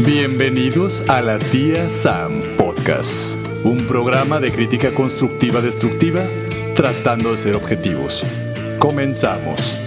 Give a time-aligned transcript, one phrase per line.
[0.00, 6.26] Bienvenidos a la tía Sam Podcast, un programa de crítica constructiva destructiva
[6.74, 8.24] tratando de ser objetivos.
[8.80, 9.78] Comenzamos.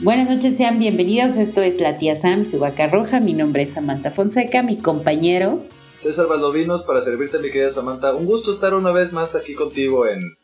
[0.00, 1.36] Buenas noches, sean bienvenidos.
[1.36, 3.20] Esto es La Tía Sam, su vaca roja.
[3.20, 5.64] Mi nombre es Samantha Fonseca, mi compañero.
[5.98, 8.12] César Valdovinos, para servirte, mi querida Samantha.
[8.14, 10.36] Un gusto estar una vez más aquí contigo en,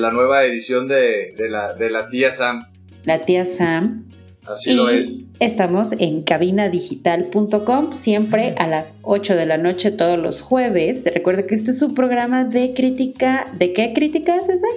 [0.00, 2.60] la nueva edición de, la, de La Tía Sam.
[3.04, 4.06] La Tía Sam.
[4.46, 5.30] Así lo es.
[5.38, 11.08] Estamos en cabinadigital.com, siempre a las 8 de la noche todos los jueves.
[11.12, 13.52] Recuerda que este es un programa de crítica.
[13.58, 14.70] ¿De qué crítica, César?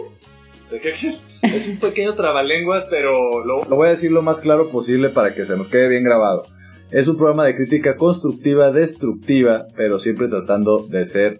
[1.41, 5.45] Es un pequeño trabalenguas, pero lo, voy a decir lo más claro posible para que
[5.45, 6.43] se nos quede bien grabado.
[6.89, 11.39] Es un programa de crítica constructiva, destructiva, pero siempre tratando de ser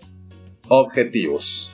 [0.68, 1.73] objetivos.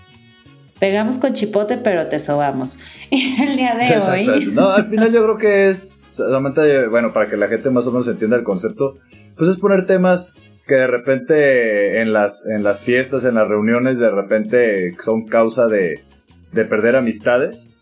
[0.80, 2.80] Pegamos con chipote, pero te sobamos.
[3.12, 4.46] El día de hoy.
[4.54, 7.92] No, al final yo creo que es, solamente, bueno, para que la gente más o
[7.92, 8.98] menos entienda el concepto,
[9.36, 14.00] pues es poner temas que de repente en las, en las fiestas, en las reuniones,
[14.00, 16.02] de repente son causa de,
[16.54, 17.74] de perder amistades.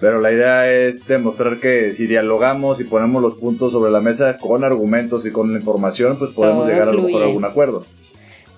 [0.00, 4.38] Pero la idea es demostrar que si dialogamos y ponemos los puntos sobre la mesa
[4.38, 7.84] con argumentos y con la información, pues podemos llegar a, algún acuerdo.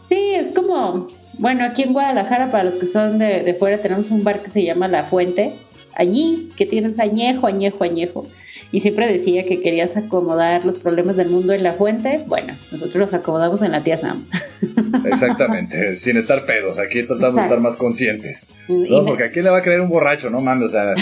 [0.08, 4.10] Sí, es como, bueno, aquí en Guadalajara, para los que son de, de fuera, tenemos
[4.10, 5.52] un bar que se llama La Fuente,
[5.94, 8.26] allí que tienes añejo, añejo, añejo
[8.72, 12.24] y siempre decía que querías acomodar los problemas del mundo en la fuente.
[12.26, 14.26] Bueno, nosotros los acomodamos en la tía Sam.
[15.04, 16.78] Exactamente, sin estar pedos.
[16.78, 18.48] Aquí tratamos de estar más conscientes.
[18.68, 19.04] ¿no?
[19.04, 20.68] Porque aquí le va a creer un borracho, no mames.
[20.68, 20.94] O sea,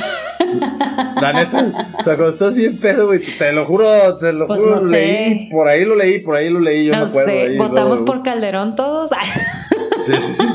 [1.20, 4.60] la neta, o sea, cuando estás bien pedo, güey, te lo juro, te lo pues
[4.60, 7.30] juro, leí, por ahí lo leí, por ahí lo leí, yo no, me acuerdo.
[7.30, 7.56] Sé.
[7.56, 9.10] ¿Votamos por Calderón todos?
[10.02, 10.46] sí, sí, sí.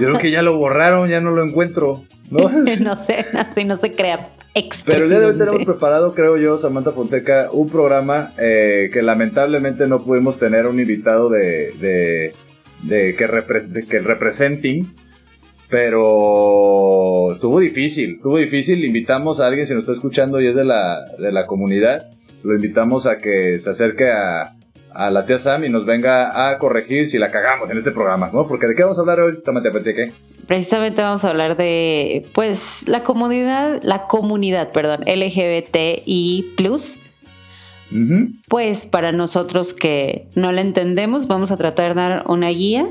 [0.00, 2.02] Yo creo que ya lo borraron, ya no lo encuentro.
[2.30, 2.48] No,
[2.80, 4.28] no sé, así no se crea.
[4.84, 9.00] Pero el día de hoy tenemos preparado, creo yo, Samantha Fonseca, un programa eh, que
[9.00, 12.34] lamentablemente no pudimos tener un invitado de, de,
[12.82, 14.94] de que, repre que representing,
[15.70, 18.84] pero estuvo difícil, estuvo difícil.
[18.84, 22.10] Invitamos a alguien, si nos está escuchando y es de la, de la comunidad,
[22.42, 24.54] lo invitamos a que se acerque a,
[24.94, 28.30] a la tía Sam y nos venga a corregir si la cagamos en este programa,
[28.32, 28.46] ¿no?
[28.46, 30.02] Porque de qué vamos a hablar hoy, Samantha Fonseca
[30.46, 36.54] precisamente vamos a hablar de pues la comunidad, la comunidad, perdón, LGBTI.
[38.48, 42.88] Pues para nosotros que no la entendemos, vamos a tratar de dar una guía.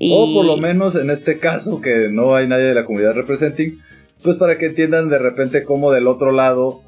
[0.00, 3.80] O por lo menos en este caso, que no hay nadie de la comunidad representing,
[4.22, 6.82] pues para que entiendan de repente cómo del otro lado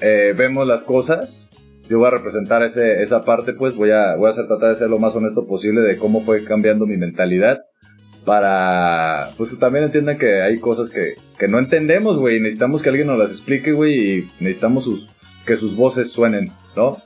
[0.00, 1.52] eh, vemos las cosas.
[1.88, 4.76] Yo voy a representar ese, esa parte, pues voy a, voy a hacer, tratar de
[4.76, 7.60] ser lo más honesto posible de cómo fue cambiando mi mentalidad
[8.26, 13.06] para, pues también entiendan que hay cosas que, que no entendemos, güey, necesitamos que alguien
[13.06, 15.08] nos las explique, güey, y necesitamos sus,
[15.46, 16.98] que sus voces suenen, ¿no?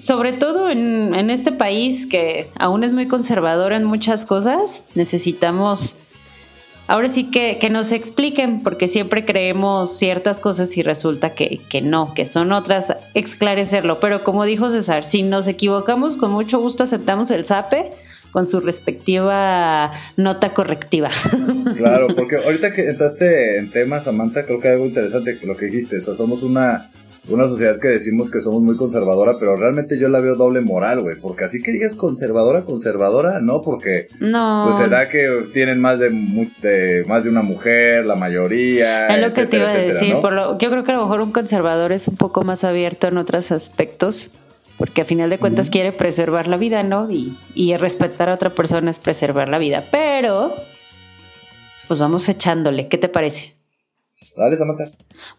[0.00, 5.98] Sobre todo en, en este país que aún es muy conservador en muchas cosas, necesitamos
[6.86, 11.82] ahora sí que, que, nos expliquen, porque siempre creemos ciertas cosas y resulta que, que,
[11.82, 14.00] no, que son otras, esclarecerlo.
[14.00, 17.90] Pero como dijo César, si nos equivocamos, con mucho gusto aceptamos el SAPE
[18.36, 21.10] con su respectiva nota correctiva.
[21.76, 25.66] Claro, porque ahorita que entraste en temas, Samantha, creo que hay algo interesante lo que
[25.66, 25.98] dijiste.
[25.98, 26.90] O sea, somos una,
[27.28, 31.00] una sociedad que decimos que somos muy conservadora, pero realmente yo la veo doble moral,
[31.00, 31.16] güey.
[31.16, 34.64] Porque así que digas conservadora, conservadora, no, porque no.
[34.66, 36.10] pues será que tienen más de,
[37.06, 39.08] más de una mujer, la mayoría.
[39.08, 40.14] Es lo que te iba a decir.
[40.14, 43.50] yo creo que a lo mejor un conservador es un poco más abierto en otros
[43.52, 44.30] aspectos
[44.76, 47.10] porque a final de cuentas quiere preservar la vida, ¿no?
[47.10, 49.84] Y, y, respetar a otra persona es preservar la vida.
[49.90, 50.54] Pero,
[51.88, 53.55] pues vamos echándole, ¿qué te parece?
[54.36, 54.84] Dale, Samantha.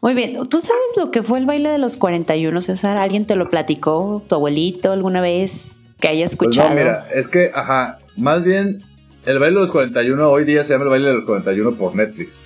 [0.01, 2.97] Muy bien, ¿tú sabes lo que fue el baile de los 41, César?
[2.97, 4.23] ¿Alguien te lo platicó?
[4.27, 6.69] ¿Tu abuelito alguna vez que haya escuchado?
[6.69, 8.79] Pues no, mira, es que, ajá, más bien
[9.27, 11.95] el baile de los 41 hoy día se llama el baile de los 41 por
[11.95, 12.41] Netflix.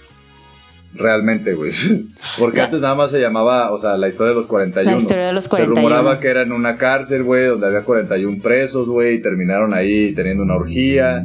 [0.93, 1.71] Realmente, güey.
[2.39, 4.91] Porque antes nada más se llamaba, o sea, la historia de los 41.
[4.91, 5.75] La historia de los 41.
[5.75, 9.73] Se rumoraba que era en una cárcel, güey, donde había 41 presos, güey, y terminaron
[9.73, 11.23] ahí teniendo una orgía.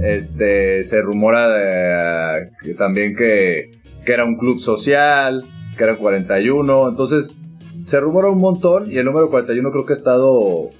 [0.00, 3.72] Este, se rumora de, que también que,
[4.08, 5.44] que era un club social,
[5.76, 6.88] que eran 41.
[6.88, 7.42] Entonces,
[7.84, 10.70] se rumora un montón y el número 41 creo que ha estado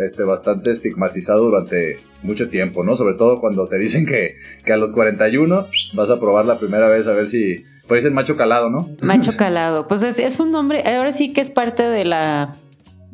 [0.00, 2.94] este, bastante estigmatizado durante mucho tiempo, ¿no?
[2.94, 6.86] Sobre todo cuando te dicen que, que a los 41 vas a probar la primera
[6.86, 7.64] vez a ver si...
[7.88, 8.88] Pues el macho calado, ¿no?
[9.00, 9.88] Macho calado.
[9.88, 12.54] Pues es, un nombre, ahora sí que es parte de la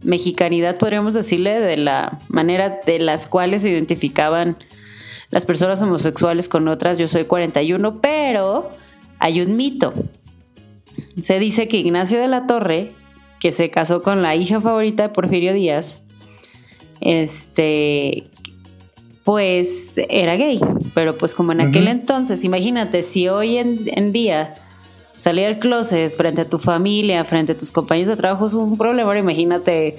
[0.03, 4.59] mexicanidad, podríamos decirle, de la manera de las cuales se identificaban
[5.31, 6.99] las personas homosexuales con otras.
[6.99, 8.71] Yo soy 41, pero
[9.23, 9.95] hay un mito.
[11.23, 12.91] se dice que Ignacio de la Torre,
[13.39, 16.03] que se casó con la hija favorita de Porfirio Díaz,
[17.01, 18.25] este,
[19.23, 20.61] pues era gay,
[20.93, 24.55] pero pues como en aquel entonces, imagínate, si hoy en, día
[25.15, 28.77] salir al closet frente a tu familia, frente a tus compañeros de trabajo es un
[28.77, 29.99] problema, imagínate,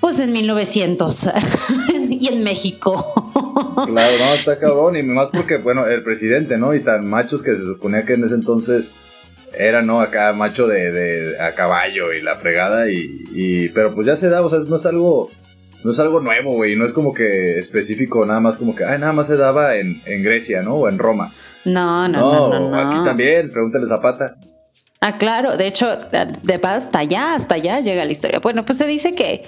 [0.00, 1.30] pues en 1900
[2.24, 3.30] y en México.
[3.74, 6.74] Claro, no, está cabrón, y más porque, bueno, el presidente, ¿no?
[6.74, 8.94] Y tan machos que se suponía que en ese entonces
[9.52, 10.00] era, ¿no?
[10.00, 14.28] Acá macho de, de a caballo y la fregada, y, y, pero pues ya se
[14.28, 15.30] da, o sea, no es algo
[15.84, 16.76] no es algo nuevo, güey.
[16.76, 20.00] No es como que específico, nada más como que, ay, nada más se daba en,
[20.04, 20.76] Grecia, ¿no?
[20.76, 21.30] O en Roma.
[21.64, 24.36] No, no, no, no, Aquí también, pregúntale Zapata.
[25.00, 25.90] Ah, claro, de hecho,
[26.42, 28.40] de paz hasta allá, hasta allá llega la historia.
[28.40, 29.42] Bueno, pues se dice que,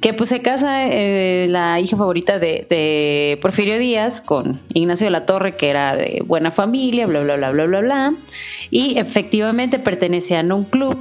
[0.00, 5.10] que pues se casa eh, la hija favorita de, de, Porfirio Díaz con Ignacio de
[5.10, 8.14] la Torre, que era de buena familia, bla, bla, bla, bla, bla, bla.
[8.70, 10.96] Y efectivamente pertenecían a un club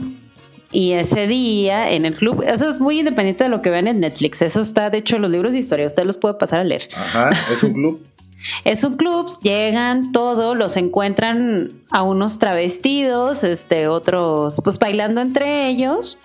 [0.76, 4.02] y ese día en el club, eso es muy independiente de lo que vean en
[4.02, 4.42] Netflix.
[4.42, 5.86] Eso está, de hecho, en los libros de historia.
[5.86, 6.90] Usted los puede pasar a leer.
[6.94, 8.06] Ajá, es un club.
[8.66, 15.70] es un club, llegan todos, los encuentran a unos travestidos, este, otros, pues bailando entre
[15.70, 16.20] ellos.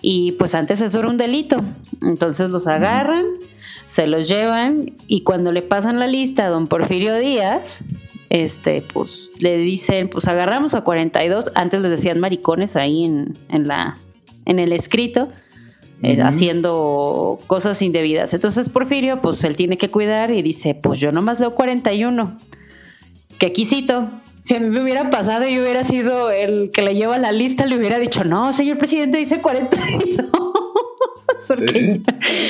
[0.00, 1.62] Y pues antes eso era un delito.
[2.02, 3.24] Entonces los agarran,
[3.86, 7.84] se los llevan y cuando le pasan la lista a don Porfirio Díaz,
[8.30, 13.66] este, pues le dicen, pues agarramos a 42, antes les decían maricones ahí en, en
[13.66, 13.96] la,
[14.44, 15.30] en el escrito,
[16.02, 18.32] eh, haciendo cosas indebidas.
[18.34, 22.36] Entonces Porfirio, pues él tiene que cuidar y dice, pues yo nomás leo 41.
[23.38, 24.10] Que quisito.
[24.48, 27.32] Si a mí me hubiera pasado y yo hubiera sido el que le lleva la
[27.32, 30.26] lista, le hubiera dicho, no, señor presidente, dice 42.
[31.48, 32.02] Porque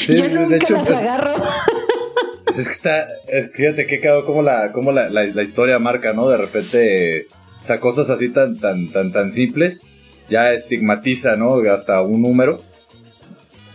[0.06, 1.34] yo, nunca las pues, agarro.
[2.44, 3.08] Pues es que está,
[3.52, 6.28] fíjate que cago como la, como la, la, historia marca, ¿no?
[6.28, 7.26] De repente,
[7.60, 9.84] o sea, cosas así tan, tan, tan, tan simples,
[10.30, 11.56] ya estigmatiza, ¿no?
[11.68, 12.62] Hasta un número,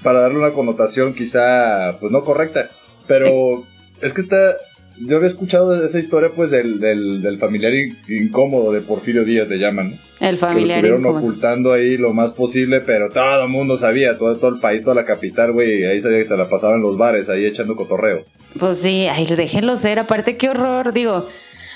[0.01, 2.69] para darle una connotación quizá, pues no correcta,
[3.05, 3.65] pero
[4.01, 4.55] es que está,
[4.99, 7.73] yo había escuchado esa historia, pues, del, del, familiar
[8.07, 12.31] incómodo de Porfirio Díaz, le llaman, El familiar que lo estuvieron ocultando ahí lo más
[12.31, 16.01] posible, pero todo el mundo sabía, todo, todo el país, toda la capital, güey, ahí
[16.01, 18.23] sabía que se la pasaban en los bares, ahí echando cotorreo.
[18.59, 21.27] Pues sí, ay, déjenlo ser, aparte qué horror, digo,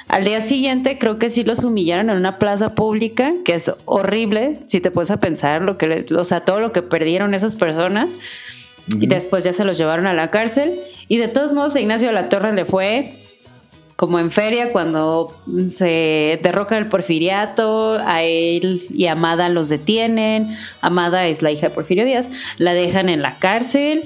[0.08, 4.60] al día siguiente creo que sí los humillaron en una plaza pública, que es horrible,
[4.68, 8.20] si te puedes a pensar lo que, o sea, todo lo que perdieron esas personas.
[9.00, 10.80] Y después ya se los llevaron a la cárcel.
[11.08, 13.14] Y de todos modos, a Ignacio de la Torre le fue
[13.98, 15.36] como en feria cuando
[15.70, 20.56] se derroca el porfiriato, a él y Amada los detienen.
[20.82, 22.30] Amada es la hija de Porfirio Díaz,
[22.60, 24.04] la dejan en la cárcel.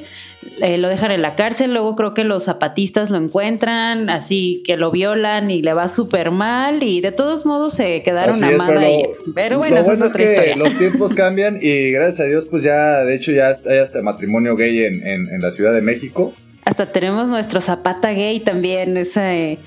[0.61, 4.75] Eh, lo dejan en la cárcel, luego creo que los zapatistas lo encuentran, así que
[4.75, 9.03] lo violan y le va súper mal y de todos modos se quedaron Amada y...
[9.35, 10.55] Pero bueno, eso es otra historia.
[10.55, 14.55] Los tiempos cambian y gracias a Dios pues ya, de hecho ya hay hasta matrimonio
[14.55, 16.33] gay en, en, la Ciudad de México.
[16.65, 19.59] Hasta tenemos nuestro Zapata gay también, ese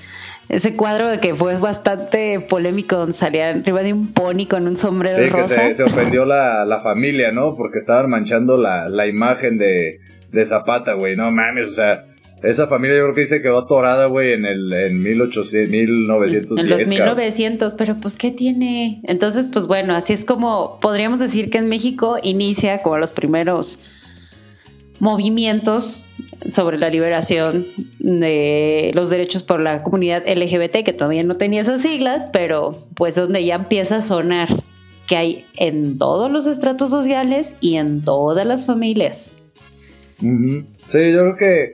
[0.47, 4.77] ese cuadro de que fue bastante polémico donde salía arriba de un pony con un
[4.77, 5.67] sombrero sí, rosa.
[5.67, 7.55] que se, ofendió la, la, familia, ¿no?
[7.55, 9.99] Porque estaban manchando la, la imagen de,
[10.35, 11.15] de Zapata, güey.
[11.15, 12.05] No mames, o sea,
[12.43, 16.59] esa familia yo creo que dice quedó atorada, güey, en el en 1800, 1910.
[16.59, 19.01] En los 1900, pero pues ¿qué tiene?
[19.03, 23.79] Entonces, pues bueno, así es como podríamos decir que en México inicia como los primeros
[24.99, 26.07] movimientos
[26.45, 27.65] sobre la liberación
[27.99, 33.15] de los derechos por la comunidad LGBT, que todavía no tenía esas siglas, pero pues
[33.15, 34.49] donde ya empieza a sonar
[35.07, 39.35] que hay en todos los estratos sociales y en todas las familias.
[40.17, 41.73] Sí, yo creo que,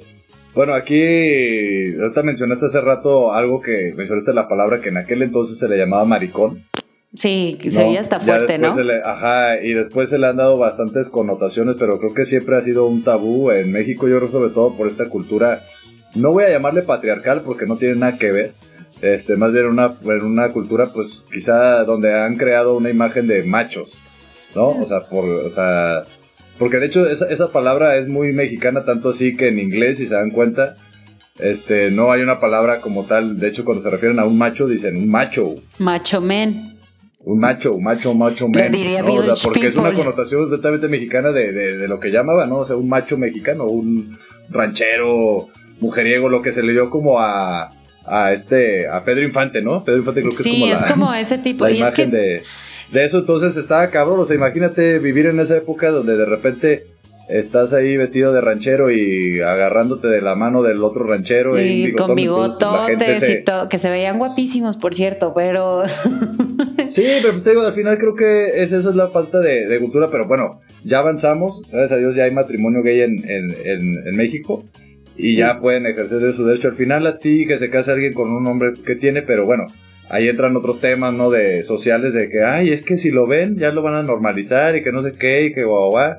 [0.54, 5.58] bueno, aquí, ahorita mencionaste hace rato algo que mencionaste la palabra que en aquel entonces
[5.58, 6.66] se le llamaba maricón.
[7.14, 8.74] Sí, se veía hasta fuerte, ¿no?
[9.04, 12.86] ajá, y después se le han dado bastantes connotaciones, pero creo que siempre ha sido
[12.86, 15.62] un tabú en México, yo creo sobre todo por esta cultura,
[16.16, 18.54] no voy a llamarle patriarcal porque no tiene nada que ver,
[19.02, 19.94] este, más bien una,
[20.24, 23.98] una cultura pues quizá donde han creado una imagen de machos,
[24.56, 24.70] ¿no?
[24.70, 26.06] O sea, por, o sea,
[26.58, 30.08] porque de hecho esa, esa palabra es muy mexicana, tanto así que en inglés, si
[30.08, 30.76] se dan cuenta,
[31.40, 33.40] este, no hay una palabra como tal.
[33.40, 35.56] De hecho, cuando se refieren a un macho, dicen un macho.
[35.80, 36.78] Macho men.
[37.24, 38.74] Un macho, macho, macho men.
[39.08, 42.58] O sea, porque es una connotación completamente mexicana de, de, lo que llamaba, ¿no?
[42.60, 44.18] O sea, un macho mexicano, un
[44.50, 45.48] ranchero,
[45.80, 47.72] mujeriego, lo que se le dio como a,
[48.06, 49.84] a este, a Pedro Infante, ¿no?
[49.84, 51.66] Pedro Infante creo que es como es como ese tipo.
[51.68, 52.44] La imagen de
[52.92, 54.20] de eso entonces estaba cabrón.
[54.20, 56.86] O sea, imagínate vivir en esa época donde de repente
[57.32, 61.60] estás ahí vestido de ranchero y agarrándote de la mano del otro ranchero.
[61.60, 65.84] Y, con bigototes y todo, que se veían guapísimos, por cierto, pero...
[66.90, 69.80] sí, pero pues, te digo, al final creo que es, eso es la falta de,
[69.80, 74.66] cultura, pero bueno, ya avanzamos, gracias a Dios ya hay matrimonio gay en, en, México
[75.18, 76.68] y ya pueden ejercer su derecho.
[76.68, 79.66] Al final a ti que se case alguien con un hombre que tiene, pero bueno,
[80.12, 81.30] ahí entran otros temas, ¿no?
[81.30, 84.76] De sociales, de que, ay, es que si lo ven, ya lo van a normalizar
[84.76, 86.16] y que no sé qué y que guau, guau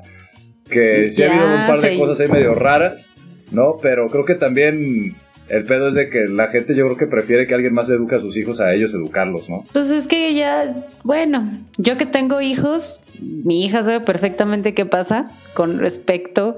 [0.69, 3.11] que sí ha habido un par de cosas ahí medio raras,
[3.51, 3.77] ¿no?
[3.81, 5.15] Pero creo que también
[5.49, 8.15] el pedo es de que la gente yo creo que prefiere que alguien más eduque
[8.15, 9.63] a sus hijos a ellos educarlos, ¿no?
[9.73, 10.73] Pues es que ya,
[11.03, 16.57] bueno, yo que tengo hijos, mi hija sabe perfectamente qué pasa con respecto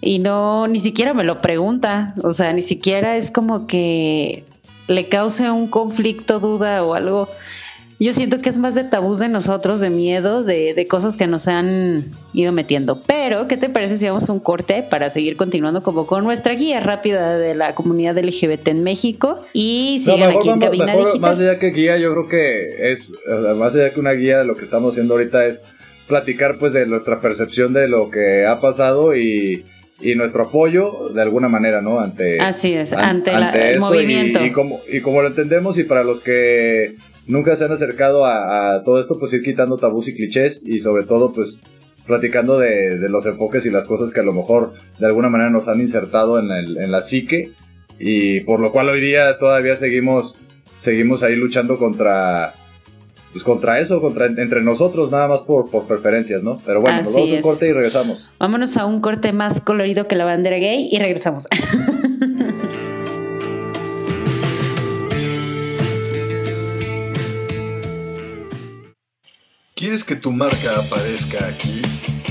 [0.00, 4.44] y no, ni siquiera me lo pregunta, o sea, ni siquiera es como que
[4.90, 7.28] le cause un conflicto, duda o algo.
[7.98, 11.48] Yo siento que es más de tabús de nosotros, de miedo, de, cosas que nos
[11.48, 13.02] han ido metiendo.
[13.02, 16.54] Pero, ¿qué te parece si vamos a un corte para seguir continuando como con nuestra
[16.54, 19.40] guía rápida de la comunidad LGBT en México?
[19.52, 21.20] Y sigan aquí en Cabina Digital.
[21.20, 23.12] Más allá que guía, yo creo que es,
[23.56, 25.66] más allá que una guía, de lo que estamos haciendo ahorita es
[26.06, 29.66] platicar pues de nuestra percepción de lo que ha pasado y
[30.00, 32.00] y nuestro apoyo de alguna manera, ¿no?
[32.00, 33.32] Ante, Así es, ante,
[33.72, 34.44] el movimiento.
[34.44, 38.82] Y, como, y como lo entendemos y para los que nunca se han acercado a,
[38.84, 41.60] todo esto, pues ir quitando tabús y clichés y sobre todo pues
[42.06, 45.68] platicando de, los enfoques y las cosas que a lo mejor de alguna manera nos
[45.68, 47.50] han insertado en, el, en la psique
[47.98, 50.36] y por lo cual hoy día todavía seguimos,
[50.78, 52.54] seguimos ahí luchando contra
[53.32, 56.58] pues contra eso, contra entre nosotros, nada más por, por preferencias, ¿no?
[56.64, 58.30] Pero bueno, nos vamos a un corte y regresamos.
[58.38, 61.46] Vámonos a un corte más colorido que la bandera gay y regresamos.
[69.80, 71.80] ¿Quieres que tu marca aparezca aquí?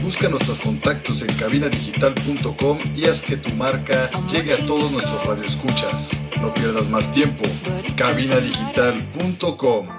[0.03, 6.22] Busca nuestros contactos en cabinadigital.com y haz que tu marca llegue a todos nuestros radioescuchas.
[6.41, 7.41] No pierdas más tiempo.
[7.96, 9.99] cabinadigital.com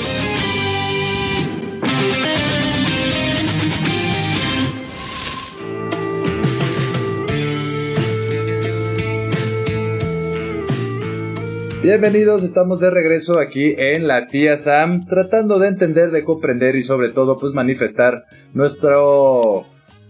[11.81, 16.83] Bienvenidos, estamos de regreso aquí en la tía Sam, tratando de entender, de comprender y
[16.83, 19.65] sobre todo pues manifestar nuestro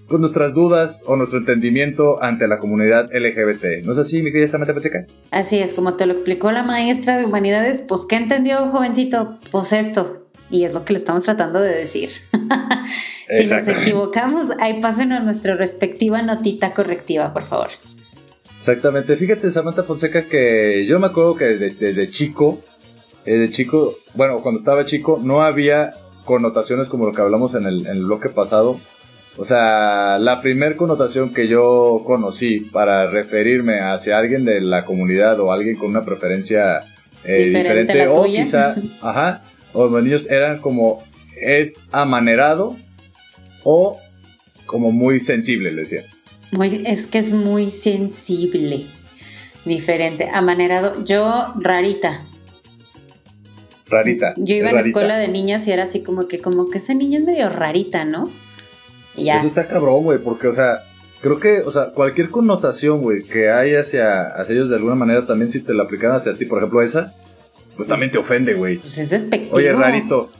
[0.10, 3.86] pues, nuestras dudas o nuestro entendimiento ante la comunidad LGBT.
[3.86, 5.06] ¿No es así, mi querida Samantha Pacheca?
[5.32, 9.40] Así es, como te lo explicó la maestra de humanidades, pues ¿qué entendió, jovencito?
[9.50, 10.28] Pues esto.
[10.50, 12.10] Y es lo que le estamos tratando de decir.
[13.30, 17.70] si nos equivocamos, ahí pásenos nuestra respectiva notita correctiva, por favor.
[18.62, 19.18] Exactamente.
[19.18, 22.62] Fíjate, Samantha Fonseca, que yo me acuerdo que desde, chico,
[23.26, 25.90] desde chico, bueno, cuando estaba chico, no había
[26.26, 28.80] connotaciones como lo que hablamos en el, bloque pasado.
[29.36, 35.40] O sea, la primer connotación que yo conocí para referirme hacia alguien de la comunidad
[35.40, 36.82] o alguien con una preferencia
[37.24, 39.42] eh, diferente, o quizá, ajá,
[39.74, 41.04] o los niños eran como
[41.36, 42.78] es amanerado
[43.64, 44.00] o
[44.68, 45.82] como muy sensible, le
[46.52, 48.86] decía es que es muy sensible,
[49.66, 51.04] diferente, amanerado.
[51.04, 52.22] Yo, rarita.
[53.88, 54.34] Rarita.
[54.38, 56.94] Yo iba a la escuela de niñas y era así como que, como que esa
[56.94, 58.24] niña es medio rarita, ¿no?
[59.18, 59.38] ya.
[59.38, 60.84] Eso está cabrón, güey, porque, o sea,
[61.22, 65.26] creo que, o sea, cualquier connotación, güey, que hay hacia, hacia ellos de alguna manera,
[65.26, 67.14] también si te la aplican hacia ti, por ejemplo, esa,
[67.76, 68.78] pues también te ofende, güey.
[68.78, 69.56] Pues es despectivo.
[69.56, 70.32] Oye, rarito.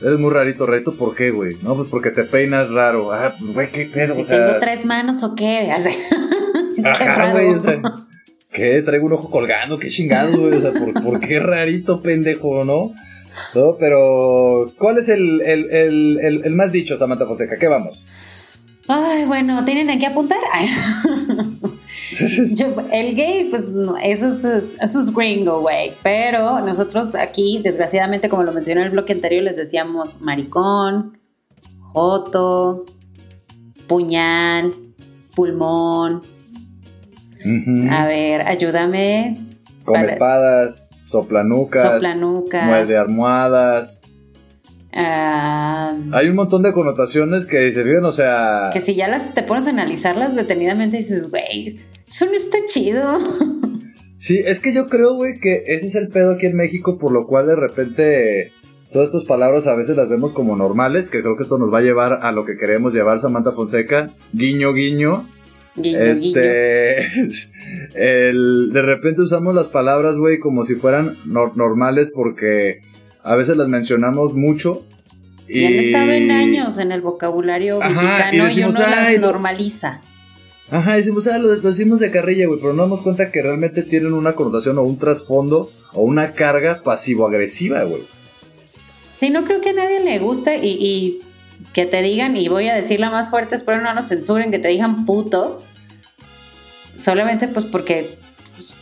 [0.00, 1.56] Eres muy rarito, rarito, ¿por qué, güey?
[1.62, 3.12] No, pues porque te peinas raro.
[3.12, 5.70] Ah, güey, qué pedo, si tengo tres manos o qué.
[6.84, 7.80] Ajá, güey, o sea,
[8.52, 8.80] ¿qué?
[8.82, 10.54] Traigo un ojo colgando, qué chingado, güey.
[10.54, 12.92] O sea, ¿por, qué rarito, pendejo, no?
[13.54, 17.58] No, pero, ¿cuál es el, el, el, el, más dicho, Samantha Fonseca?
[17.58, 18.04] ¿Qué vamos?
[18.86, 20.38] Ay, bueno, ¿tienen aquí apuntar?
[20.52, 20.68] Ay.
[22.92, 23.64] el gay, pues
[24.02, 25.92] eso es, eso es gringo, güey.
[26.02, 31.18] Pero nosotros aquí, desgraciadamente, como lo mencioné en el bloque anterior, les decíamos maricón,
[31.80, 32.86] joto,
[33.86, 34.72] puñal,
[35.34, 36.22] pulmón.
[37.90, 39.38] A ver, ayúdame.
[39.84, 44.02] Con espadas, soplanucas, soplanucas, muerde almohadas.
[44.92, 48.70] Ah, Hay un montón de connotaciones que se viven, o sea...
[48.72, 53.18] que si ya las te pones a analizarlas detenidamente dices, güey, eso no está chido.
[54.20, 57.12] Sí, es que yo creo, güey, que ese es el pedo aquí en México, por
[57.12, 58.52] lo cual de repente
[58.92, 61.78] todas estas palabras a veces las vemos como normales, que creo que esto nos va
[61.78, 65.28] a llevar a lo que queremos llevar Samantha Fonseca, guiño, guiño.
[65.76, 66.10] Guiño, guiño.
[66.10, 67.06] este,
[67.94, 72.80] el, de repente usamos las palabras, güey, como si fueran nor- normales porque
[73.22, 74.84] a veces las mencionamos mucho.
[75.46, 79.14] Y han estado en años en el vocabulario Ajá, y mexicano y, decimos, uno "Ay,
[79.14, 80.00] las normaliza.
[80.70, 83.82] Ajá, decimos, ah, lo, lo decimos de carrilla, güey, pero no damos cuenta que realmente
[83.82, 88.02] tienen una connotación o un trasfondo o una carga pasivo-agresiva, güey.
[89.16, 91.20] Sí, no creo que a nadie le guste y,
[91.72, 94.68] que te digan, y voy a decirla más fuerte, espero no nos censuren, que te
[94.68, 95.62] digan puto,
[96.96, 98.16] solamente pues porque
[98.54, 98.74] pues,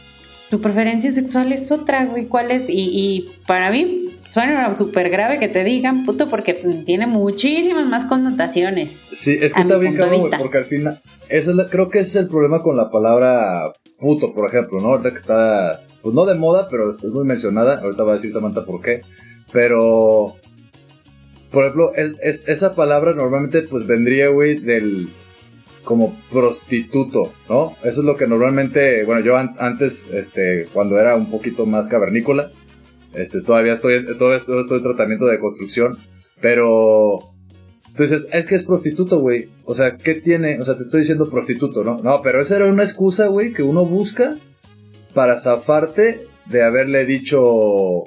[0.51, 2.65] tu preferencia sexual es otra, güey, ¿cuál es?
[2.69, 6.53] Y para mí suena súper grave que te digan puto porque
[6.85, 9.03] tiene muchísimas más connotaciones.
[9.13, 12.11] Sí, es que está bien cabrón, porque al final, eso es la- creo que ese
[12.11, 14.89] es el problema con la palabra puto, por ejemplo, ¿no?
[14.89, 18.33] Ahorita que está, pues no de moda, pero es muy mencionada, ahorita va a decir
[18.33, 19.01] Samantha por qué,
[19.53, 20.35] pero,
[21.51, 25.09] por ejemplo, es- esa palabra normalmente pues vendría, güey, del,
[25.85, 27.77] como prostituto, ¿no?
[27.85, 31.87] Eso es lo que normalmente, bueno, yo an- antes, este, cuando era un poquito más
[31.89, 32.51] cavernícola,
[33.17, 35.97] este, todavía estoy, todavía estoy, estoy en tratamiento de construcción,
[36.41, 37.19] pero
[37.97, 39.49] entonces, es que es prostituto, güey.
[39.65, 40.61] O sea, ¿qué tiene?
[40.61, 41.97] O sea, te estoy diciendo prostituto, ¿no?
[41.97, 44.37] No, pero esa era una excusa, güey, que uno busca
[45.15, 48.03] para zafarte de haberle dicho,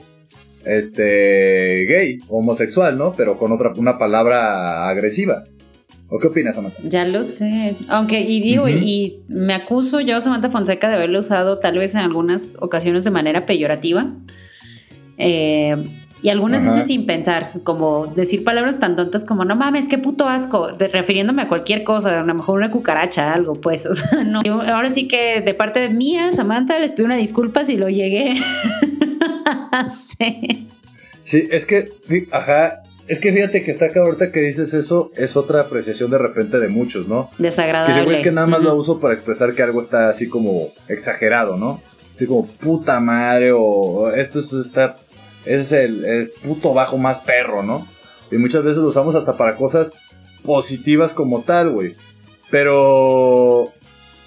[0.63, 3.13] este, gay, homosexual, ¿no?
[3.13, 5.45] Pero con otra, una palabra agresiva.
[6.07, 6.83] ¿O qué opinas, Samantha?
[6.83, 7.75] Ya lo sé.
[7.87, 12.01] Aunque, y digo, y me acuso yo, Samantha Fonseca, de haberlo usado tal vez en
[12.01, 14.13] algunas ocasiones de manera peyorativa.
[15.19, 15.75] Eh,
[16.21, 16.71] y algunas Ajá.
[16.71, 20.87] veces sin pensar, como decir palabras tan tontas como no mames, qué puto asco, de-
[20.89, 23.85] refiriéndome a cualquier cosa, a lo mejor una cucaracha, algo, pues.
[23.89, 24.41] O sea, no.
[24.43, 27.87] Yo- ahora sí que de parte de mía, Samantha, les pido una disculpa si lo
[27.89, 28.33] llegué.
[29.89, 30.67] sí.
[31.23, 31.91] Sí, es que,
[32.31, 36.17] ajá, es que fíjate que está acá ahorita que dices eso, es otra apreciación de
[36.17, 37.29] repente de muchos, ¿no?
[37.37, 38.03] Que Desagradable.
[38.03, 41.55] güey es que nada más lo uso para expresar que algo está así como exagerado,
[41.57, 41.81] ¿no?
[42.13, 44.51] Así como puta madre o esto es,
[45.49, 47.87] está, es el, el puto bajo más perro, ¿no?
[48.31, 49.93] Y muchas veces lo usamos hasta para cosas
[50.43, 51.93] positivas como tal, güey.
[52.51, 53.71] Pero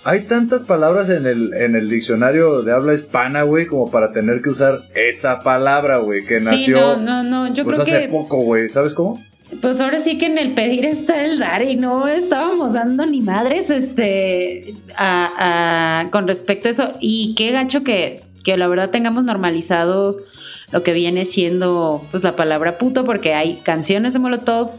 [0.04, 4.42] hay tantas palabras en el, en el diccionario de habla hispana, güey, como para tener
[4.42, 8.06] que usar esa palabra, güey, que Sí, nació no, no, no, yo pues creo hace
[8.06, 8.68] que poco, güey.
[8.68, 9.22] ¿Sabes cómo?
[9.60, 13.20] Pues ahora sí que en el pedir está el dar y no estábamos dando ni
[13.20, 16.92] madres este a- a- con respecto a eso.
[17.00, 20.16] Y qué gacho que, que la verdad tengamos normalizado
[20.72, 24.72] lo que viene siendo pues la palabra puto, porque hay canciones de Molotov,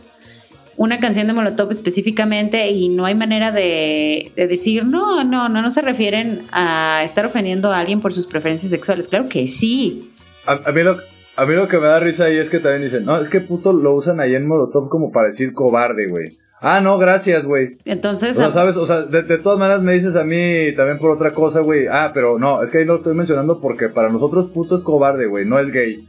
[0.75, 5.61] una canción de Molotov específicamente, y no hay manera de, de decir, no, no, no,
[5.61, 9.07] no se refieren a estar ofendiendo a alguien por sus preferencias sexuales.
[9.07, 10.11] Claro que sí.
[10.47, 10.97] A, a mí lo,
[11.35, 13.39] a mí lo que me da risa ahí es que también dicen, no, es que
[13.39, 16.31] puto lo usan ahí en Molotov como para decir cobarde, güey.
[16.65, 17.77] Ah, no, gracias, güey.
[17.83, 18.77] Entonces, O sea, ¿sabes?
[18.77, 21.87] O sea, de, de todas maneras me dices a mí también por otra cosa, güey.
[21.91, 25.25] Ah, pero no, es que ahí lo estoy mencionando porque para nosotros puto es cobarde,
[25.27, 26.07] güey, no es gay.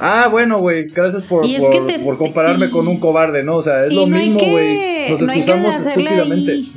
[0.00, 3.56] Ah, bueno, güey, gracias por, por, te- por compararme y- con un cobarde, ¿no?
[3.56, 5.10] O sea, es lo no mismo, güey.
[5.12, 6.52] Nos excusamos estúpidamente.
[6.52, 6.72] ahí-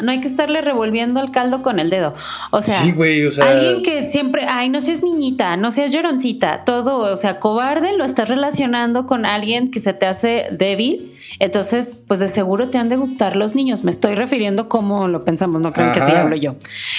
[0.00, 2.14] no hay que estarle revolviendo el caldo con el dedo.
[2.50, 3.48] O sea, sí, güey, o sea.
[3.48, 8.04] alguien que siempre, ay, no seas niñita, no seas lloroncita, todo, o sea, cobarde lo
[8.04, 11.14] estás relacionando con alguien que se te hace débil.
[11.38, 13.84] Entonces, pues de seguro te han de gustar los niños.
[13.84, 16.56] Me estoy refiriendo como lo pensamos, no creen que así hablo yo.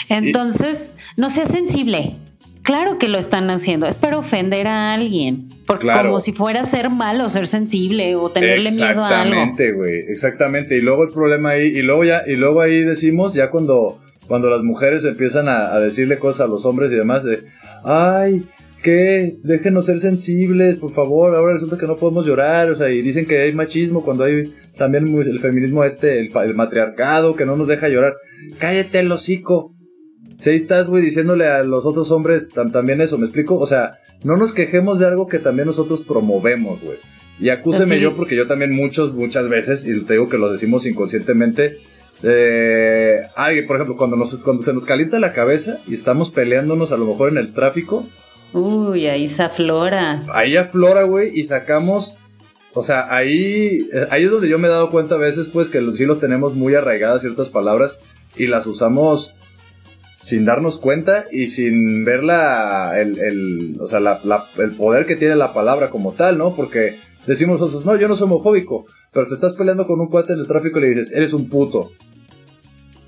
[0.10, 2.15] Entonces, no seas sensible.
[2.63, 6.10] Claro que lo están haciendo, es para ofender a alguien, por, Claro.
[6.10, 9.34] como si fuera ser malo, ser sensible o tenerle miedo a algo.
[9.36, 10.78] Exactamente, güey, exactamente.
[10.78, 14.49] Y luego el problema ahí, y luego ya, y luego ahí decimos, ya cuando, cuando
[14.49, 17.43] las mujeres empiezan a, a decirle cosas a los hombres y demás, de,
[17.84, 18.43] ay,
[18.82, 23.02] que déjenos ser sensibles, por favor, ahora resulta que no podemos llorar, o sea, y
[23.02, 27.56] dicen que hay machismo cuando hay también el feminismo este, el, el matriarcado, que no
[27.58, 28.15] nos deja llorar.
[28.58, 29.73] Cállate el hocico.
[30.43, 33.58] Si ahí estás, güey, diciéndole a los otros hombres tam- también eso, ¿me explico?
[33.58, 36.97] O sea, no nos quejemos de algo que también nosotros promovemos, güey.
[37.39, 40.51] Y acúseme Así- yo porque yo también muchos, muchas veces, y te digo que lo
[40.51, 41.77] decimos inconscientemente,
[42.23, 46.91] eh, ay, por ejemplo, cuando, nos, cuando se nos calienta la cabeza y estamos peleándonos
[46.91, 48.06] a lo mejor en el tráfico,
[48.53, 50.23] Uy, ahí se aflora.
[50.34, 52.15] ahí aflora, güey, y sacamos,
[52.73, 55.82] o sea, ahí, ahí es donde yo me he dado cuenta a veces, pues, que
[55.93, 57.99] sí lo tenemos muy arraigadas ciertas palabras
[58.38, 59.34] y las usamos
[60.23, 65.05] sin darnos cuenta y sin ver la, el, el, o sea, la- la- el poder
[65.05, 66.55] que tiene la palabra como tal, ¿no?
[66.55, 70.33] Porque decimos nosotros, no, yo no soy homofóbico, pero te estás peleando con un cuate
[70.33, 71.91] en el tráfico y le dices, eres un puto.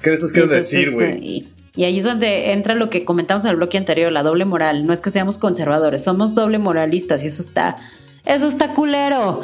[0.01, 1.07] ¿Qué le estás queriendo decir, güey?
[1.11, 4.21] eh, Y, y ahí es donde entra lo que comentamos en el bloque anterior, la
[4.23, 4.85] doble moral.
[4.85, 7.77] No es que seamos conservadores, somos doble moralistas y eso está,
[8.25, 9.41] eso está culero.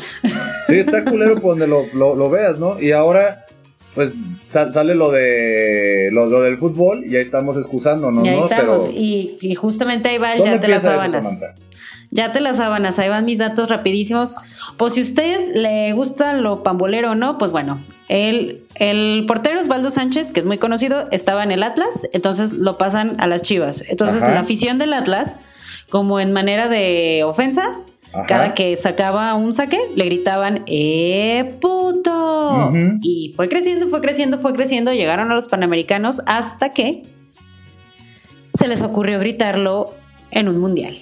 [0.68, 2.80] Sí, está culero por donde lo, lo- lo veas, ¿no?
[2.80, 3.46] Y ahora,
[3.96, 8.38] pues sal- sale lo de lo, lo del fútbol y ahí estamos excusándonos, y ahí
[8.38, 8.44] ¿no?
[8.50, 8.82] estamos.
[8.88, 11.56] Pero, Y, y justamente ahí va el ¿dónde ya te las sábanas.
[12.14, 14.36] Ya te las sábanas, ahí van mis datos rapidísimos.
[14.76, 19.90] Pues si usted le gusta lo pambolero o no, pues bueno, el, el portero Osvaldo
[19.90, 23.86] Sánchez, que es muy conocido, estaba en el Atlas, entonces lo pasan a las Chivas.
[23.88, 24.34] Entonces Ajá.
[24.34, 25.38] la afición del Atlas,
[25.90, 27.80] como en manera de ofensa,
[28.14, 28.26] Ajá.
[28.26, 32.70] cada que sacaba un saque, le gritaban, ¡eh, puto!
[33.02, 37.04] Y fue creciendo, fue creciendo, fue creciendo, llegaron a los Panamericanos hasta que
[38.54, 39.94] se les ocurrió gritarlo
[40.32, 40.98] en un mundial.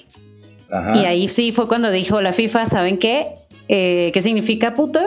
[0.70, 0.96] Ajá.
[0.96, 3.26] Y ahí sí fue cuando dijo la FIFA, ¿saben qué?
[3.68, 5.00] Eh, ¿Qué significa puto?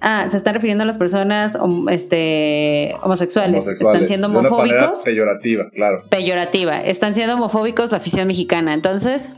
[0.00, 3.56] Ah, se están refiriendo a las personas hom- este, homosexuales.
[3.62, 5.04] Homosexuales, Están siendo de una manera homofóbicos.
[5.04, 6.02] peyorativa, claro.
[6.10, 6.80] Peyorativa.
[6.82, 8.74] Están siendo homofóbicos la afición mexicana.
[8.74, 9.32] Entonces.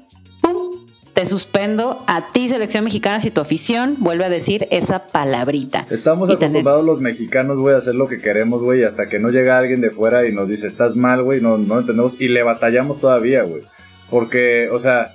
[1.18, 5.84] Te suspendo a ti, selección mexicana, si tu afición vuelve a decir esa palabrita.
[5.90, 9.30] Estamos tener- acostumbrados los mexicanos, güey, a hacer lo que queremos, güey, hasta que no
[9.30, 12.44] llega alguien de fuera y nos dice, estás mal, güey, no, no entendemos y le
[12.44, 13.62] batallamos todavía, güey.
[14.08, 15.10] Porque, o sea,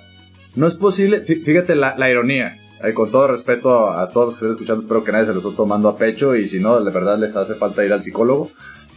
[0.56, 4.26] no es posible, fí- fíjate la, la ironía, eh, con todo respeto a, a todos
[4.26, 6.60] los que estén escuchando, espero que nadie se lo esté tomando a pecho y si
[6.60, 8.50] no, de verdad les hace falta ir al psicólogo.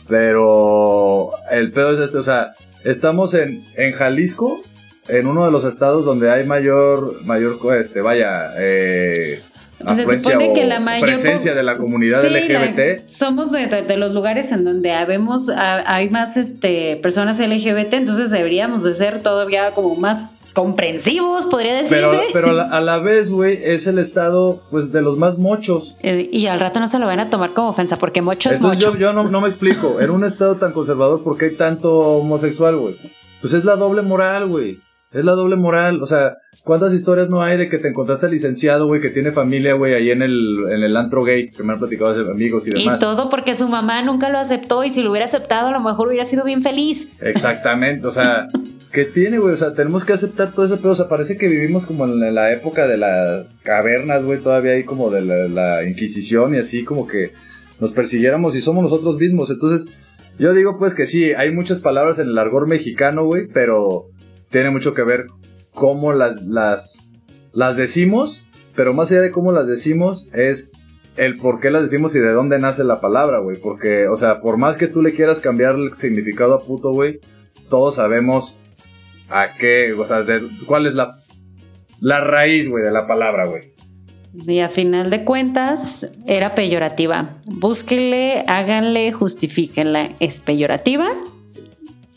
[0.09, 2.51] Pero el pedo es este, o sea,
[2.83, 4.59] estamos en, en Jalisco,
[5.07, 9.41] en uno de los estados donde hay mayor, mayor, este, vaya, eh,
[9.79, 12.97] Pues se afluencia supone o que la mayor presencia de la comunidad Sí, LGBT.
[13.03, 18.31] la- somos de, los lugares en donde habemos, ha- hay más este, personas LGBT, entonces
[18.31, 21.95] deberíamos de ser todavía como más comprensivos, podría decirse.
[21.95, 25.37] Pero, pero a la, a la vez, güey, es el estado, pues, de los más
[25.37, 25.95] mochos.
[26.01, 28.55] Eh, y al rato no se lo van a tomar como ofensa, porque mocho es
[28.57, 28.97] Entonces mocho.
[28.97, 30.01] yo, yo no, no me explico.
[30.01, 32.95] En un estado tan conservador, ¿por qué hay tanto homosexual, güey?
[33.41, 34.79] Pues es la doble moral, güey.
[35.11, 36.01] Es la doble moral.
[36.01, 39.31] O sea, ¿cuántas historias no hay de que te encontraste al licenciado, güey, que tiene
[39.31, 42.67] familia, güey, ahí en el, en el antro gay, que me han platicado de amigos
[42.67, 42.99] y Y demás?
[42.99, 46.09] todo porque su mamá nunca lo aceptó y si lo hubiera aceptado a lo mejor
[46.09, 47.07] hubiera sido bien feliz.
[47.21, 48.47] Exactamente, o sea,
[48.91, 49.53] ¿qué tiene, güey?
[49.53, 52.35] O sea, tenemos que aceptar todo eso, pero o sea, parece que vivimos como en
[52.35, 56.83] la época de las cavernas, güey, todavía ahí como de la, la Inquisición y así
[56.83, 57.31] como que
[57.79, 59.49] nos persiguiéramos y somos nosotros mismos.
[59.51, 59.89] Entonces,
[60.37, 64.09] yo digo pues que sí, hay muchas palabras en el argor mexicano, güey, pero
[64.49, 65.27] tiene mucho que ver
[65.73, 67.11] cómo las, las,
[67.53, 68.43] las decimos,
[68.75, 70.71] pero más allá de cómo las decimos es
[71.15, 73.57] el por qué las decimos y de dónde nace la palabra, güey.
[73.59, 77.19] Porque, o sea, por más que tú le quieras cambiar el significado a puto, güey,
[77.69, 78.59] todos sabemos
[79.29, 81.19] a qué, o sea, de- cuál es la,
[81.99, 83.73] la raíz, güey, de la palabra, güey.
[84.47, 87.37] Y a final de cuentas era peyorativa.
[87.47, 90.11] Búsquenle, háganle, justifíquenla.
[90.19, 91.07] Es peyorativa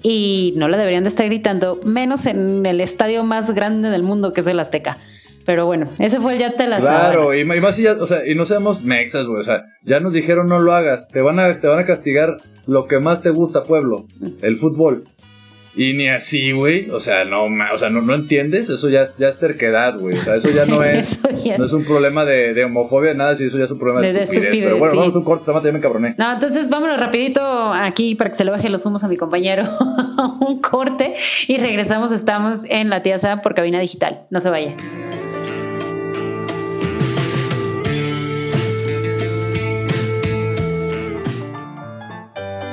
[0.02, 4.32] y no la deberían de estar gritando, menos en el estadio más grande del mundo
[4.32, 4.98] que es el Azteca.
[5.46, 8.26] Pero bueno, ese fue el ya te las Claro, y más si ya, o sea,
[8.26, 11.40] y no seamos mexas, güey, o sea, ya nos dijeron no lo hagas, te van
[11.40, 12.36] a, te van a castigar
[12.66, 14.06] lo que más te gusta, pueblo,
[14.42, 15.04] el fútbol.
[15.76, 19.14] Y ni así, güey, o sea, no, o sea, no, no entiendes, eso ya, es-
[19.18, 22.24] ya es terquedad, güey, o sea, eso ya no es, ya- no es un problema
[22.24, 24.66] de, de homofobia, nada, si eso ya es un problema de, De- de estupidez, estupidez,
[24.68, 24.98] pero bueno, sí.
[24.98, 26.14] vamos a un corte, Samantha, ya me cabroné.
[26.18, 27.40] No, entonces vámonos rapidito
[27.72, 29.62] aquí para que se le baje los humos a mi compañero.
[30.40, 31.14] Un corte
[31.48, 32.12] y regresamos.
[32.12, 34.26] Estamos en la tía Sam por cabina digital.
[34.30, 34.74] No se vaya.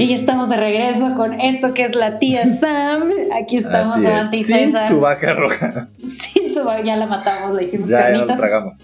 [0.00, 3.10] Y ya estamos de regreso con esto que es la tía Sam.
[3.40, 4.84] Aquí estamos, Así y es, sin César.
[4.86, 8.38] su vaca roja, Sin su va- ya la matamos, le hicimos ya, ya nos carnitas.
[8.38, 8.76] tragamos.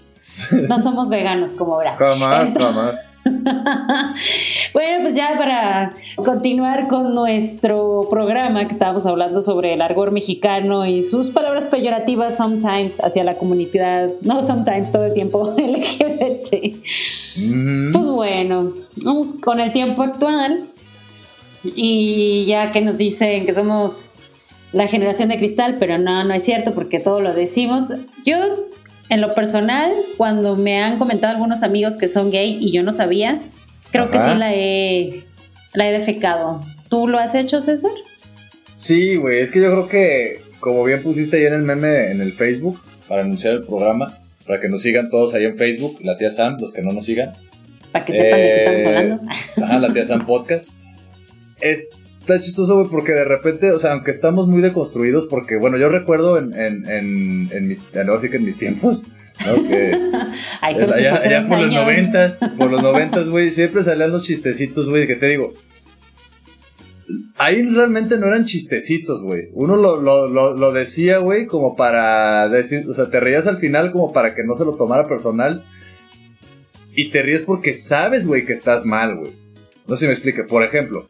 [0.69, 1.95] no somos veganos como ahora.
[1.97, 2.95] Jamás, Entonces- jamás.
[4.73, 10.85] bueno, pues ya para continuar con nuestro programa que estábamos hablando sobre el argor mexicano
[10.85, 16.77] y sus palabras peyorativas sometimes hacia la comunidad, no sometimes todo el tiempo LGBT.
[17.91, 18.71] Pues bueno,
[19.03, 20.65] vamos con el tiempo actual
[21.75, 24.13] y ya que nos dicen que somos
[24.73, 27.93] la generación de cristal, pero no, no es cierto porque todo lo decimos.
[28.25, 28.37] Yo
[29.09, 32.91] en lo personal, cuando me han comentado algunos amigos que son gay y yo no
[32.91, 33.39] sabía,
[33.91, 35.23] creo que sí la he,
[35.73, 36.61] la he defecado.
[36.89, 37.91] ¿Tú lo has hecho, César?
[38.73, 42.21] Sí, güey, es que yo creo que, como bien pusiste ahí en el meme en
[42.21, 46.17] el Facebook, para anunciar el programa, para que nos sigan todos ahí en Facebook, la
[46.17, 47.31] tía Sam, los que no nos sigan.
[47.91, 49.21] Para que sepan de qué estamos eh, hablando.
[49.63, 50.73] Ajá, la tía Sam Podcast.
[51.61, 55.89] Está chistoso, güey, porque de repente, o sea, aunque estamos muy deconstruidos, porque, bueno, yo
[55.89, 59.03] recuerdo en, en, en, en mis, no, así que en mis tiempos,
[59.45, 59.63] ¿no?
[59.67, 59.97] Que,
[60.61, 64.89] Ay, pero allá, allá por los noventas, por los noventas, güey, siempre salían los chistecitos,
[64.89, 65.53] güey, que te digo,
[67.37, 69.49] ahí realmente no eran chistecitos, güey.
[69.53, 73.57] Uno lo, lo, lo, lo decía, güey, como para decir, o sea, te reías al
[73.57, 75.63] final como para que no se lo tomara personal.
[76.93, 79.31] Y te ríes porque sabes, güey, que estás mal, güey.
[79.87, 80.43] No sé si me explique.
[80.43, 81.07] Por ejemplo,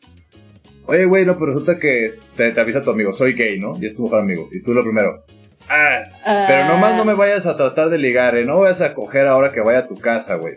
[0.87, 3.73] Oye, güey, no, pero resulta que te, te, avisa tu amigo, soy gay, ¿no?
[3.79, 4.47] Y es tu mejor amigo.
[4.53, 5.25] Y tú lo primero.
[5.69, 6.03] Ah,
[6.47, 6.67] pero ah.
[6.69, 8.45] nomás no me vayas a tratar de ligar, ¿eh?
[8.45, 10.55] No vayas a coger ahora que vaya a tu casa, güey.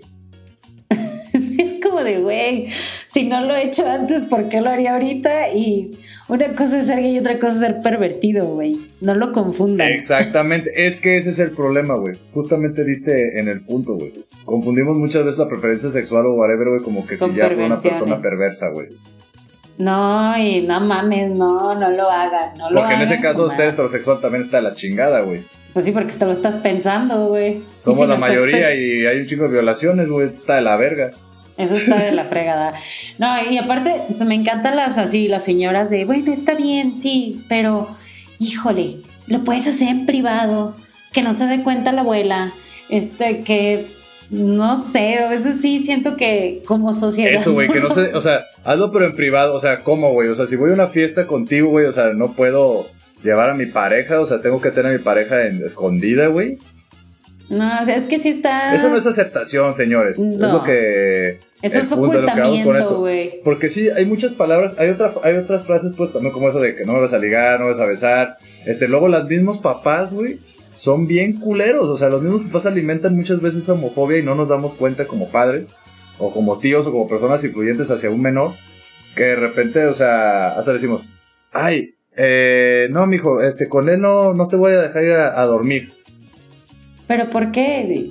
[1.33, 2.69] es como de, güey,
[3.09, 5.53] si no lo he hecho antes, ¿por qué lo haría ahorita?
[5.53, 8.81] Y una cosa es ser gay y otra cosa es ser pervertido, güey.
[9.01, 9.90] No lo confundan.
[9.90, 12.14] Exactamente, es que ese es el problema, güey.
[12.33, 14.12] Justamente diste en el punto, güey.
[14.45, 17.81] Confundimos muchas veces la preferencia sexual o whatever, güey, como que si ya fue una
[17.81, 18.90] persona perversa, güey.
[19.81, 22.53] No, y no mames, no, no lo hagan.
[22.59, 25.43] No porque en ese caso ser heterosexual también está de la chingada, güey.
[25.73, 27.62] Pues sí, porque te lo estás pensando, güey.
[27.79, 30.29] Somos la mayoría y hay un chingo de violaciones, güey.
[30.29, 31.12] Está de la verga.
[31.57, 32.75] Eso está de la fregada.
[33.16, 37.88] No, y aparte, me encantan las así, las señoras de, bueno, está bien, sí, pero,
[38.38, 40.77] híjole, lo puedes hacer en privado,
[41.11, 42.53] que no se dé cuenta la abuela,
[42.90, 43.87] este, que
[44.31, 47.33] no sé, a veces sí siento que como sociedad.
[47.33, 50.29] Eso, güey, que no sé, o sea, hazlo pero en privado, o sea, ¿cómo, güey?
[50.29, 52.87] O sea, si voy a una fiesta contigo, güey, o sea, no puedo
[53.25, 56.59] llevar a mi pareja, o sea, tengo que tener a mi pareja en, escondida, güey.
[57.49, 58.73] No, o sea, es que sí está.
[58.73, 60.21] Eso no es aceptación, señores.
[60.21, 61.40] Es lo que.
[61.62, 63.40] Eso es ocultamiento, güey.
[63.43, 66.77] Porque sí, hay muchas palabras, hay, otra, hay otras frases, pues también como eso de
[66.77, 68.37] que no me vas a ligar, no me vas a besar.
[68.64, 70.38] Este, luego los mismos papás, güey,
[70.81, 71.88] son bien culeros.
[71.88, 75.29] O sea, los mismos papás alimentan muchas veces homofobia y no nos damos cuenta como
[75.29, 75.75] padres,
[76.16, 78.53] o como tíos, o como personas influyentes hacia un menor,
[79.14, 81.07] que de repente, o sea, hasta decimos,
[81.53, 85.45] ay, eh, no, mijo, este, con él no, no te voy a dejar ir a,
[85.45, 85.93] dormir.
[87.07, 88.09] ¿Pero por qué?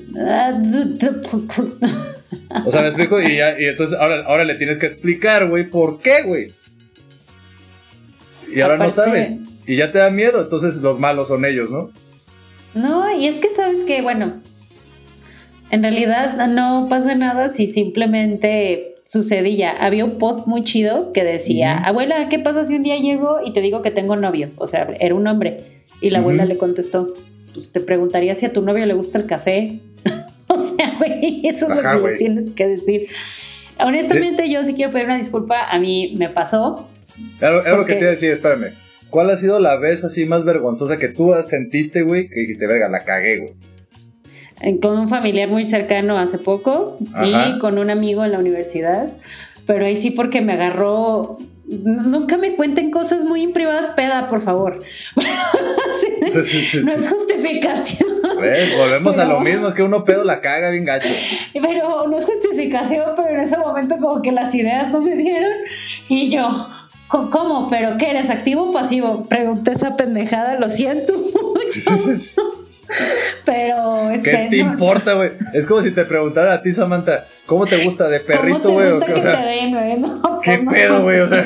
[2.65, 5.67] o sea, me explico y, ya, y entonces ahora, ahora le tienes que explicar, güey,
[5.67, 6.53] por qué, güey.
[8.53, 9.41] Y ahora no sabes.
[9.65, 11.89] Y ya te da miedo, entonces los malos son ellos, ¿no?
[12.73, 14.41] No, y es que sabes que, bueno,
[15.71, 19.71] en realidad no pasa nada si simplemente sucede ya.
[19.71, 23.53] Había un post muy chido que decía, abuela, ¿qué pasa si un día llego y
[23.53, 24.49] te digo que tengo novio?
[24.57, 25.61] O sea, era un hombre.
[26.01, 27.13] Y la abuela le contestó,
[27.53, 29.79] pues te preguntaría si a tu novio le gusta el café.
[30.47, 33.07] o sea, güey, eso es lo que tienes que decir.
[33.79, 35.69] Honestamente, yo sí quiero pedir una disculpa.
[35.69, 36.87] A mí me pasó.
[37.39, 38.73] Claro, es lo que te iba a decir, espérame.
[39.09, 42.89] ¿Cuál ha sido la vez así más vergonzosa que tú sentiste, güey, que dijiste, verga,
[42.89, 43.53] la cagué, güey?
[44.61, 49.13] Eh, con un familiar muy cercano hace poco y con un amigo en la universidad.
[49.65, 51.37] Pero ahí sí porque me agarró
[51.69, 54.81] nunca me cuenten cosas muy privadas, peda, por favor.
[56.29, 58.07] Sí, sí, sí, no es justificación.
[58.77, 61.09] volvemos a lo mismo, es que uno pedo la caga bien gacho.
[61.53, 65.49] Pero no es justificación, pero en ese momento como que las ideas no me dieron
[66.07, 66.69] y yo,
[67.09, 67.67] ¿Cómo?
[67.69, 69.25] ¿Pero qué eres activo o pasivo?
[69.27, 71.91] Pregunté esa pendejada, lo siento mucho.
[73.45, 75.31] Pero ¿Qué te importa, güey?
[75.53, 78.89] Es como si te preguntara a ti, Samantha, ¿cómo te gusta de perrito, güey?
[78.91, 79.97] ¿Cómo te gusta que te den, güey?
[79.99, 81.19] No, ¿Qué pedo, güey?
[81.19, 81.45] O sea,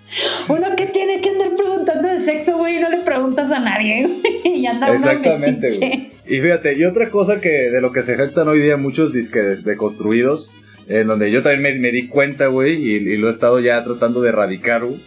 [0.48, 4.06] uno que tiene que andar preguntando de sexo, güey, y no le preguntas a nadie,
[4.06, 4.58] güey.
[4.60, 6.10] Y anda Exactamente, güey.
[6.26, 9.64] Y fíjate, y otra cosa que de lo que se jactan hoy día muchos disques
[9.64, 10.52] deconstruidos
[10.88, 14.30] en donde yo también me, di cuenta, güey, y, lo he estado ya tratando de
[14.30, 15.00] erradicar, güey,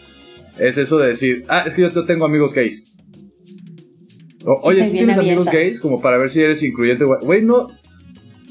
[0.59, 2.93] es eso de decir, ah, es que yo tengo amigos gays.
[4.43, 5.79] oye, ¿tienes amigos gays?
[5.79, 7.19] Como para ver si eres incluyente, güey.
[7.21, 7.67] Güey, no,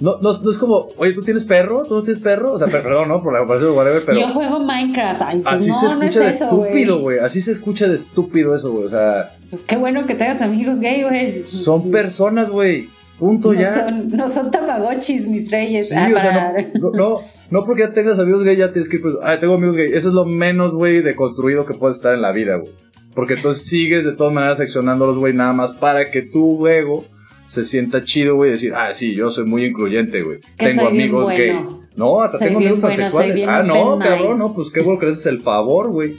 [0.01, 1.83] no, no, no, es como, oye, ¿tú tienes perro?
[1.83, 2.53] ¿Tú no tienes perro?
[2.53, 3.23] O sea, perdón, ¿no?
[3.23, 4.21] Por la comparación, whatever, pero.
[4.21, 5.23] Yo juego Minecraft.
[5.23, 7.19] Ay, pues así se escucha de estúpido, güey.
[7.19, 8.85] Así se escucha de estúpido eso, güey.
[8.85, 9.35] O sea.
[9.49, 11.45] Pues qué bueno que tengas amigos gays, güey.
[11.47, 12.89] Son personas, güey.
[13.19, 13.73] Punto no ya.
[13.73, 15.89] Son, no son tamagotchis, mis reyes.
[15.89, 18.97] Sí, Ah, o sea, para- no, no, porque ya tengas amigos gay, ya tienes que
[18.97, 19.87] ir, pues, ah, tengo amigos gay.
[19.87, 22.73] Eso es lo menos, güey, de construido que puedes estar en la vida, güey.
[23.15, 27.07] Porque entonces sigues de todas maneras seccionándolos, güey, nada más para que tu ego
[27.49, 30.41] se sienta chido, güey, decir, ah, sí, yo soy muy incluyente, güey.
[30.59, 31.39] Tengo amigos bueno.
[31.39, 31.75] gays.
[31.97, 33.45] No, hasta Soy tengo amigos bueno, transexuales.
[33.49, 36.17] Ah, no, cabrón, no, pues qué bueno que le haces el favor, güey.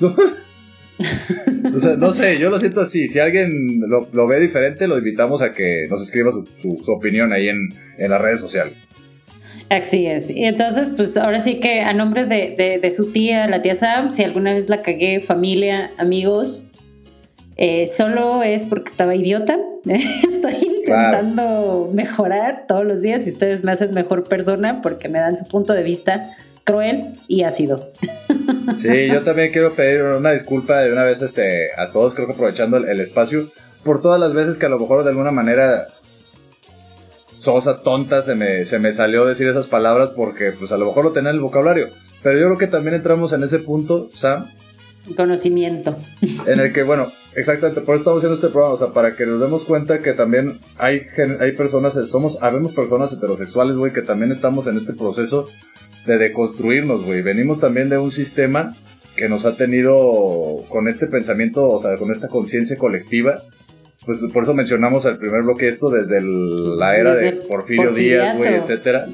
[1.74, 3.08] o sea, no sé, yo lo siento así.
[3.08, 6.92] Si alguien lo, lo ve diferente, lo invitamos a que nos escriba su, su- su
[6.92, 8.84] opinión ahí en, en las redes sociales.
[9.70, 10.30] Así es.
[10.30, 13.74] Y entonces, pues ahora sí que a nombre de, de- de su tía, la tía
[13.74, 16.70] Sam, si alguna vez la cagué, familia, amigos,
[17.56, 19.58] eh, solo es porque estaba idiota.
[19.84, 25.36] Estoy intentando mejorar todos los días y ustedes me hacen mejor persona porque me dan
[25.36, 26.30] su punto de vista
[26.68, 27.90] cruel y ácido.
[28.78, 32.34] Sí, yo también quiero pedir una disculpa de una vez este, a todos, creo que
[32.34, 33.50] aprovechando el, el espacio,
[33.82, 35.88] por todas las veces que a lo mejor de alguna manera
[37.36, 41.06] sosa, tonta, se me, se me salió decir esas palabras porque pues a lo mejor
[41.06, 41.88] lo tenía en el vocabulario.
[42.22, 44.46] Pero yo creo que también entramos en ese punto, Sam,
[45.16, 45.96] Conocimiento.
[46.46, 49.24] en el que, bueno, exactamente, por eso estamos haciendo este programa, o sea, para que
[49.24, 51.02] nos demos cuenta que también hay,
[51.40, 55.48] hay personas, somos, habemos personas heterosexuales, güey, que también estamos en este proceso
[56.06, 57.22] de deconstruirnos, güey.
[57.22, 58.74] Venimos también de un sistema
[59.16, 63.42] que nos ha tenido con este pensamiento, o sea, con esta conciencia colectiva.
[64.06, 68.36] Pues por eso mencionamos al primer bloque esto desde el- la era de Porfirio Díaz,
[68.38, 69.08] güey, etcétera.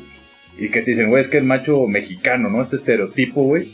[0.58, 2.62] Y que te dicen, güey, es que el macho mexicano, ¿no?
[2.62, 3.72] Este estereotipo, güey.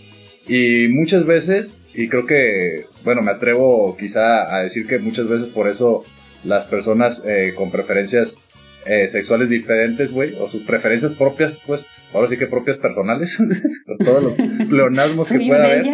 [0.49, 5.49] Y muchas veces, y creo que, bueno, me atrevo quizá a decir que muchas veces
[5.49, 6.05] por eso
[6.42, 8.38] las personas eh, con preferencias
[8.87, 13.37] eh, sexuales diferentes, güey, o sus preferencias propias, pues, ahora sí que propias personales,
[13.87, 15.87] con todos los pleonasmos que pueda haber.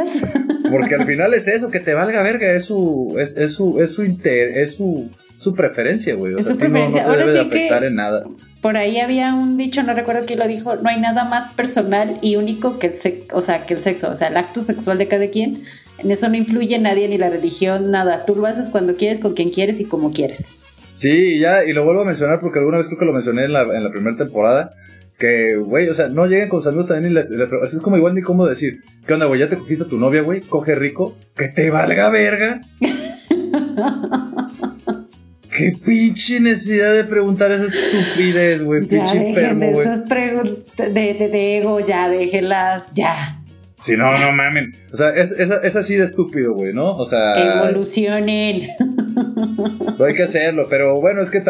[0.71, 3.93] Porque al final es eso, que te valga verga, es su, es, es su, es
[3.93, 6.35] su inter, es su, su preferencia, güey.
[6.35, 7.03] O Es sea, su a ti no- no, preferencia.
[7.05, 8.25] te Ahora debe de sí que- afectar en nada.
[8.63, 12.19] Por ahí había un dicho, no recuerdo quién lo dijo, no hay nada más personal
[12.21, 14.99] y único que el, sex- o sea, que el sexo, o sea, el acto sexual
[14.99, 15.63] de cada quien.
[15.99, 18.25] En eso no influye nadie, ni la religión, nada.
[18.27, 20.57] Tú lo haces cuando quieres, con quien quieres y como quieres.
[20.95, 23.53] Sí, ya, y lo vuelvo a mencionar porque alguna vez creo que lo mencioné en
[23.53, 24.71] la, en la primera temporada.
[25.19, 27.97] Que, güey, o sea, no lleguen con sus amigos también y le, le- es como
[27.97, 29.41] igual ni cómo decir, ¿qué onda, güey?
[29.41, 30.43] ¿Ya te cogiste a tu novia, güey?
[30.43, 32.61] Coge rico, que te valga verga.
[35.57, 38.83] Qué pinche necesidad de preguntar esa estupidez, güey.
[38.83, 43.36] Ya Pinche dejen enfermo, de esas preguntas de, de- de ego, ya déjenlas, ya.
[43.87, 44.73] Sí, no, no mamen.
[44.93, 46.89] O sea, es, es, es así de estúpido, güey, ¿no?
[46.89, 47.35] O sea,
[47.67, 48.63] Evolucionen.
[50.05, 51.43] hay que hacerlo, pero bueno, es que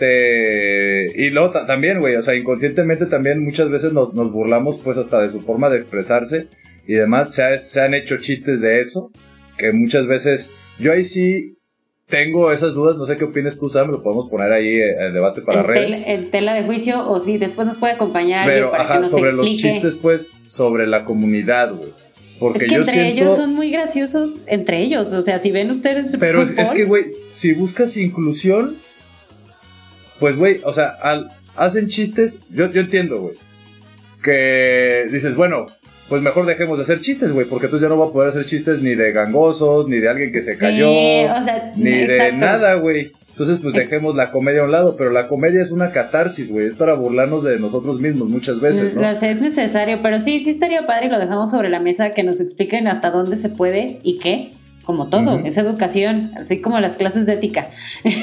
[0.00, 4.78] este y luego ta- también, güey, o sea, inconscientemente también muchas veces nos, nos burlamos
[4.82, 6.48] pues hasta de su forma de expresarse
[6.86, 9.10] y demás, se, ha- se han hecho chistes de eso,
[9.56, 11.56] que muchas veces yo ahí sí
[12.10, 15.12] tengo esas dudas, no sé qué opinas tú, Sam, lo podemos poner ahí eh, el
[15.14, 15.90] debate para en, redes.
[15.96, 19.00] tel- en tela de juicio, o si después nos puede acompañar Pero, para que ajá,
[19.00, 21.90] nos sobre los chistes, pues, sobre la comunidad, güey.
[22.38, 23.22] Porque es que yo entre siento...
[23.22, 25.12] ellos son muy graciosos, entre ellos.
[25.12, 26.16] O sea, si ven ustedes.
[26.18, 28.76] Pero es que, güey, si buscas inclusión,
[30.18, 33.34] pues, güey, o sea, al- hacen chistes, yo, yo entiendo, güey,
[34.22, 35.66] que dices, bueno,
[36.10, 38.44] pues mejor dejemos de hacer chistes, güey, porque entonces ya no va a poder hacer
[38.44, 42.32] chistes ni de gangosos, ni de alguien que se cayó, Sí, o sea, ni de
[42.32, 43.12] nada, güey.
[43.30, 46.66] Entonces, pues dejemos la comedia a un lado, pero la comedia es una catarsis, güey,
[46.66, 49.00] es para burlarnos de nosotros mismos muchas veces, ¿no?
[49.00, 52.10] Lo sé, es necesario, pero sí, sí estaría padre y lo dejamos sobre la mesa
[52.10, 54.50] que nos expliquen hasta dónde se puede y qué.
[54.84, 57.68] Como todo, es educación, así como las clases de ética.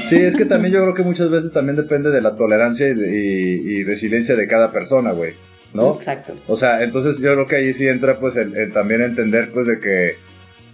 [0.10, 2.93] Sí, es que también yo creo que muchas veces también depende de la tolerancia y,
[2.93, 5.34] de- y- y resiliencia de cada persona, güey,
[5.73, 5.93] ¿no?
[5.95, 6.34] Exacto.
[6.47, 9.67] O sea, entonces yo creo que ahí sí entra pues el, el también entender pues
[9.67, 10.13] de que,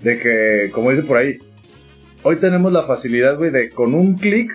[0.03, 1.37] de que, como dice por ahí,
[2.23, 4.51] hoy tenemos la facilidad, güey, de con un clic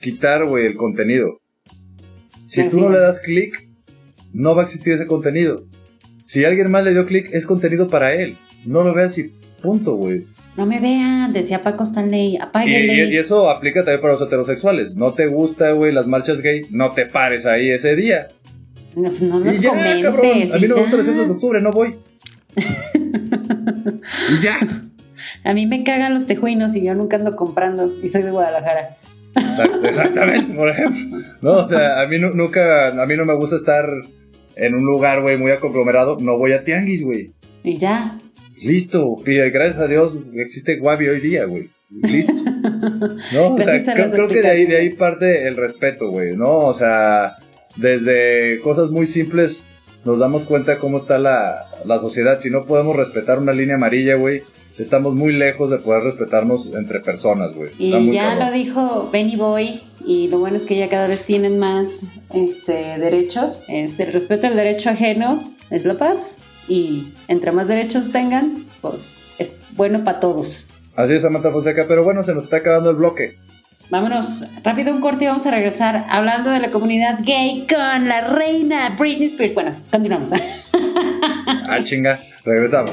[0.00, 1.38] quitar, güey, el contenido.
[2.46, 3.68] Si tú no le das clic,
[4.32, 5.64] no va a existir ese contenido.
[6.24, 8.36] Si alguien más le dio clic, es contenido para él.
[8.64, 10.26] No lo veas y punto, güey.
[10.56, 12.94] No me vean, decía Paco Stanley, apáguenle.
[13.06, 14.94] y- y eso aplica también para los heterosexuales.
[14.96, 18.28] No te gusta, güey, las marchas gay, no te pares ahí ese día.
[18.96, 20.02] No, no los y ya, comentes.
[20.02, 20.26] cabrón.
[20.52, 21.96] A mí no me gustan las fiestas de octubre, no voy.
[22.94, 24.58] y ya.
[25.44, 28.96] A mí me cagan los tejuinos y yo nunca ando comprando y soy de Guadalajara.
[29.34, 31.18] Exact- exactamente, por ejemplo.
[31.40, 33.86] No, o sea, a mí nu- nunca, a mí no me gusta estar
[34.56, 36.18] en un lugar, güey, muy conglomerado.
[36.20, 37.32] No voy a tianguis, güey.
[37.64, 38.18] Y ya.
[38.62, 39.16] Listo.
[39.26, 41.70] Y gracias a Dios existe Wabi hoy día, güey.
[41.90, 42.32] Listo.
[43.32, 46.58] No, o sea, creo, creo que de ahí, de ahí parte el respeto, güey, ¿no?
[46.58, 47.36] O sea,
[47.76, 49.66] desde cosas muy simples
[50.04, 52.38] nos damos cuenta cómo está la, la sociedad.
[52.40, 54.42] Si no podemos respetar una línea amarilla, güey,
[54.78, 57.70] estamos muy lejos de poder respetarnos entre personas, güey.
[57.78, 58.46] Y ya cabrón.
[58.46, 62.00] lo dijo Benny Boy, y lo bueno es que ya cada vez tienen más
[62.34, 63.62] este, derechos.
[63.68, 69.20] Este, el respeto al derecho ajeno es la paz, y entre más derechos tengan, pues
[69.38, 70.68] es bueno para todos.
[70.94, 73.36] Así es, Samantha Fonseca, pero bueno, se nos está acabando el bloque.
[73.90, 78.22] Vámonos rápido un corte y vamos a regresar hablando de la comunidad gay con la
[78.22, 79.54] reina Britney Spears.
[79.54, 80.30] Bueno, continuamos.
[81.68, 82.92] Ah, chinga, regresamos.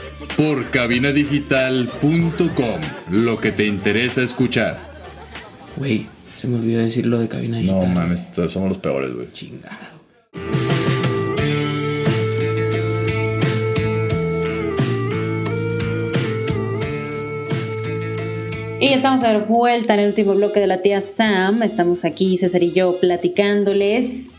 [0.41, 2.81] Por cabinadigital.com.
[3.11, 4.79] Lo que te interesa escuchar.
[5.77, 7.93] Güey, se me olvidó decir lo de cabina No digital.
[7.93, 9.31] mames, somos los peores, güey.
[9.31, 9.77] Chingado.
[18.79, 21.61] Y estamos de vuelta en el último bloque de la tía Sam.
[21.61, 24.30] Estamos aquí, César y yo, platicándoles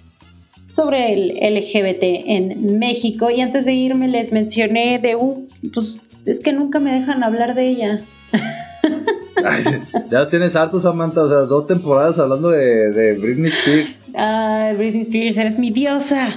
[0.72, 3.30] sobre el LGBT en México.
[3.30, 5.48] Y antes de irme les mencioné de un...
[5.72, 8.00] Pues es que nunca me dejan hablar de ella.
[9.44, 9.64] Ay,
[10.10, 11.22] ya tienes harto, Samantha.
[11.22, 13.96] O sea, dos temporadas hablando de, de Britney Spears.
[14.14, 16.28] Ay, Britney Spears, eres mi diosa.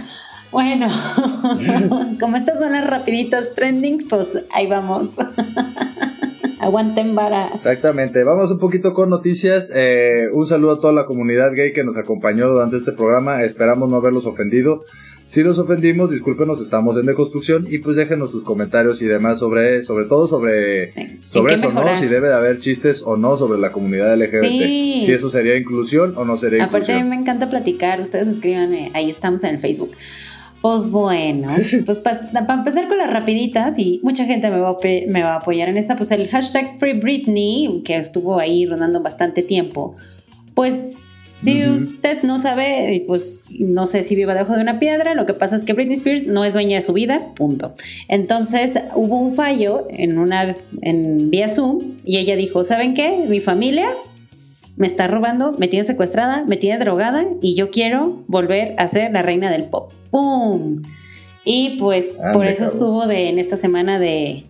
[0.51, 0.88] Bueno,
[2.19, 5.11] como estas son las rapiditas trending, pues ahí vamos.
[6.60, 7.50] Aguanten vara.
[7.56, 8.24] Exactamente.
[8.24, 9.72] Vamos un poquito con noticias.
[9.76, 13.43] Eh, un saludo a toda la comunidad gay que nos acompañó durante este programa.
[13.43, 14.84] Esperamos no haberlos ofendido.
[15.28, 19.82] Si los ofendimos, discúlpenos, estamos en deconstrucción y pues déjenos sus comentarios y demás sobre,
[19.82, 21.20] sobre todo sobre, Sí.
[21.26, 21.96] sobre ¿En qué eso, ¿no?
[21.96, 24.41] Si debe de haber chistes o no sobre la comunidad LGBT.
[24.43, 25.02] Sí.
[25.04, 27.10] Si eso sería inclusión o no sería Aparte, a mí inclusión.
[27.10, 28.00] me encanta platicar.
[28.00, 29.91] Ustedes escríbanme, ahí estamos en el Facebook.
[30.66, 31.47] Pues bueno,
[31.86, 35.36] pues para empezar con las rapiditas, y mucha gente me va, a, me va a
[35.36, 39.95] apoyar en esta, pues el hashtag Free Britney, que estuvo ahí rondando bastante tiempo,
[40.55, 45.28] pues si usted no sabe, pues no sé si viva debajo de una piedra, lo
[45.28, 47.72] que pasa es que Britney Spears no es dueña de su vida, punto.
[48.07, 53.24] Entonces hubo un fallo en una en vía Zoom y ella dijo, ¿saben qué?
[53.30, 53.86] Mi familia
[54.78, 59.11] me está robando, me tiene secuestrada, me tiene drogada y yo quiero volver a ser
[59.11, 59.91] la reina del pop.
[60.11, 60.82] ¡Pum!
[61.43, 62.73] Y pues Ande, por eso cabrón.
[62.73, 64.45] estuvo de, en esta semana de,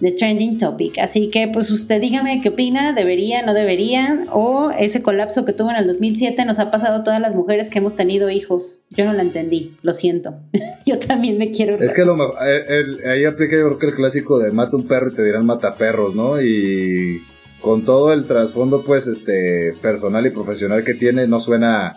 [0.00, 0.98] de Trending Topic.
[0.98, 5.70] Así que pues usted dígame qué opina, debería, no debería, o ese colapso que tuvo
[5.70, 8.84] en el 2007 nos ha pasado a todas las mujeres que hemos tenido hijos.
[8.90, 10.34] Yo no la entendí, lo siento.
[10.86, 11.80] yo también me quiero...
[11.82, 14.88] Es que lo eh, el- ahí aplica yo creo que el clásico de mata un
[14.88, 16.40] perro y te dirán mata perros, ¿no?
[16.40, 17.22] Y
[17.60, 21.92] con todo el trasfondo pues este personal y profesional que tiene no suena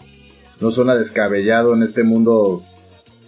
[0.59, 2.61] no suena descabellado en este mundo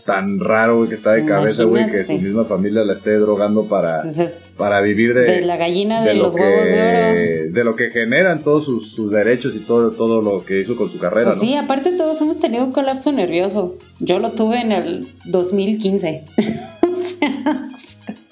[0.05, 3.63] tan raro güey, que está de cabeza, güey, que su misma familia la esté drogando
[3.69, 7.53] para, Entonces, para vivir de, de la gallina de, lo los que, huevos de oro.
[7.53, 10.89] de lo que generan todos sus, sus derechos y todo, todo lo que hizo con
[10.89, 11.41] su carrera, Pues ¿no?
[11.43, 13.77] sí, aparte todos hemos tenido un colapso nervioso.
[13.99, 16.25] Yo lo tuve en el 2015.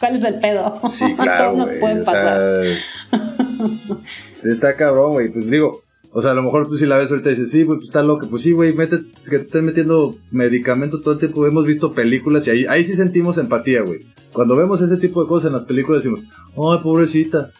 [0.01, 0.89] O ¿Cuál es el pedo?
[0.89, 2.43] Sí, claro, Todos nos pueden O pasar.
[2.43, 3.97] sea,
[4.33, 5.29] sí está cabrón, güey.
[5.29, 7.63] Pues digo, o sea, a lo mejor tú si la ves ahorita y dices, sí,
[7.63, 8.27] güey, pues está loco.
[8.29, 11.45] Pues sí, güey, mete, que te estén metiendo medicamentos todo el tiempo.
[11.45, 14.01] Hemos visto películas y ahí, ahí sí sentimos empatía, güey.
[14.33, 17.51] Cuando vemos ese tipo de cosas en las películas decimos, ay, pobrecita.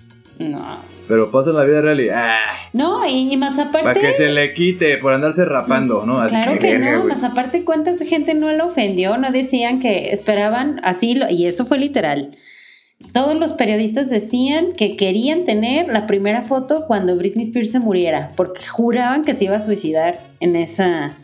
[0.44, 0.92] No.
[1.08, 2.38] Pero pasa en la vida real y, ah,
[2.74, 3.84] No, y, y más aparte.
[3.84, 6.20] para que se le quite por andarse rapando, ¿no?
[6.22, 10.80] Así Claro que, no, más aparte cuánta gente no lo ofendió, no decían que esperaban
[10.84, 12.32] así, y eso fue literal.
[13.14, 18.32] Todos los periodistas decían que querían tener la primera foto cuando Britney Spears se muriera,
[18.38, 21.18] porque juraban que se iba a suicidar en esa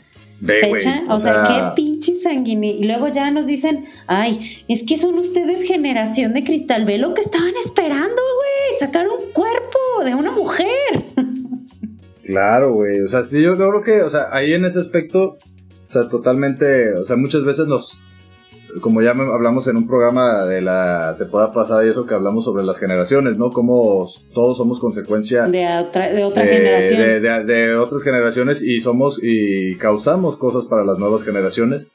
[0.45, 1.03] fecha.
[1.09, 2.75] O, sea, qué pinche sanguíneo.
[2.75, 6.85] Y luego ya nos dicen, ay, es que son ustedes generación de cristal.
[6.85, 8.56] Ve lo que estaban esperando, güey.
[8.79, 10.67] Sacar un cuerpo de una mujer.
[12.23, 13.01] Claro, güey.
[13.01, 15.37] O sea, sí, yo creo que, o sea, ahí en ese aspecto, o
[15.91, 17.99] sea, totalmente, o sea, muchas veces nos,
[18.81, 22.63] como ya hablamos en un programa de la temporada pasada y eso que hablamos sobre
[22.65, 23.49] las generaciones, ¿no?
[23.51, 26.99] Cómo todos somos consecuencia De otra, de otra de- generación.
[27.01, 31.91] de- de- de otras generaciones y somos y causamos cosas para las nuevas generaciones.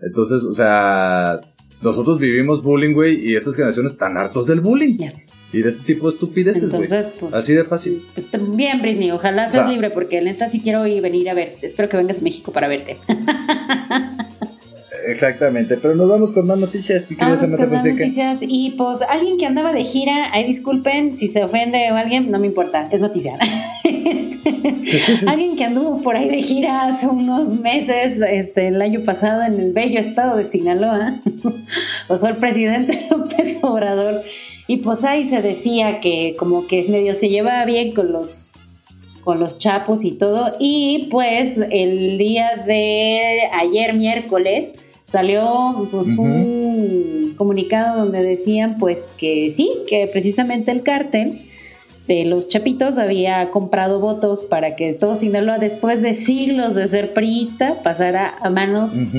[0.00, 1.40] Entonces, o sea,
[1.82, 5.12] nosotros vivimos bullying, güey, y estas generaciones están hartos del bullying Ya.
[5.54, 6.82] Y de este tipo de estupideces, güey.
[6.82, 7.32] Entonces, pues.
[7.34, 8.04] Así de fácil.
[8.14, 8.26] Pues
[8.56, 11.66] bien, Britney, ojalá O seas sea- libre, porque neta sí quiero ir venir a verte.
[11.66, 12.96] Espero que vengas a México para verte.
[15.06, 17.04] Exactamente, pero nos vamos con más noticias.
[17.04, 17.94] querida Vamos con Fonseca.
[18.04, 22.30] noticias y pues alguien que andaba de gira, ay disculpen si se ofende o alguien,
[22.30, 23.36] no me importa, es noticia.
[24.84, 25.26] Sí, sí, sí.
[25.26, 29.54] Alguien que anduvo por ahí de gira hace unos meses, este, el año pasado en
[29.58, 31.14] el bello estado de Sinaloa,
[32.08, 34.22] pues fue el presidente López Obrador
[34.66, 38.54] y pues ahí se decía que como que medio se llevaba bien con los
[39.24, 40.52] con los chapos y todo.
[40.60, 49.50] Y pues el día de ayer miércoles salió pues un comunicado donde decían pues que
[49.50, 51.40] sí, que precisamente el cártel
[52.06, 57.14] de los chapitos había comprado votos para que todo Sinaloa después de siglos de ser
[57.14, 59.10] priista pasara a manos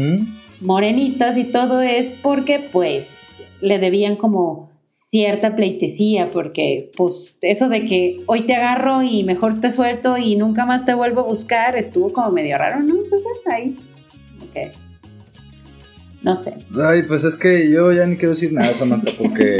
[0.62, 4.70] morenistas y todo es porque pues le debían como
[5.16, 10.36] cierta pleitesía porque pues eso de que hoy te agarro y mejor te suelto y
[10.36, 12.95] nunca más te vuelvo a buscar estuvo como medio raro, ¿no?
[12.95, 13.78] Entonces ahí,
[14.41, 14.74] ok.
[16.22, 16.55] No sé.
[16.84, 19.57] Ay, pues es que yo ya ni quiero decir nada, Samantha, porque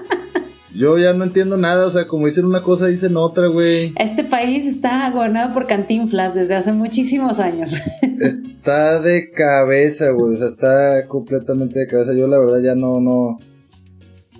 [0.74, 1.84] yo ya no entiendo nada.
[1.84, 3.92] O sea, como dicen una cosa, dicen otra, güey.
[3.96, 7.74] Este país está gobernado por cantinflas desde hace muchísimos años.
[8.20, 10.34] Está de cabeza, güey.
[10.34, 12.14] O sea, está completamente de cabeza.
[12.14, 13.38] Yo, la verdad, ya no, no.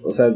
[0.09, 0.35] O sea,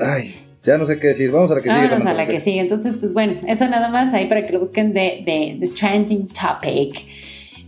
[0.00, 0.34] ay,
[0.64, 1.30] ya no sé qué decir.
[1.30, 1.82] Vamos a la que sigue.
[1.82, 2.60] Vámonos a la que sigue.
[2.60, 6.28] Entonces, pues bueno, eso nada más ahí para que lo busquen de, de, de Trending
[6.28, 7.04] Topic.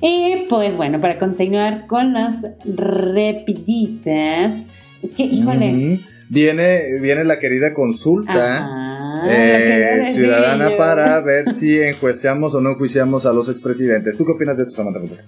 [0.00, 4.64] Y pues bueno, para continuar con las rapiditas.
[5.02, 6.00] Es que, híjole.
[6.30, 8.58] Viene, viene la querida consulta.
[8.58, 14.16] Ajá, eh, que ciudadana para ver si enjuiciamos o no enjuiciamos a los expresidentes.
[14.16, 15.24] ¿Tú qué opinas de esto, Samantha Fonseca?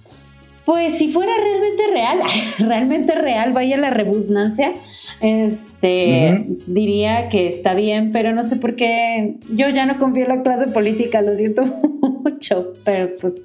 [0.65, 2.21] Pues si fuera realmente real,
[2.69, 4.73] realmente real, vaya la rebusnancia,
[5.21, 10.29] este, diría que está bien, pero no sé por qué, yo ya no confío en
[10.31, 11.63] la clase política, lo siento
[12.25, 13.43] mucho, pero pues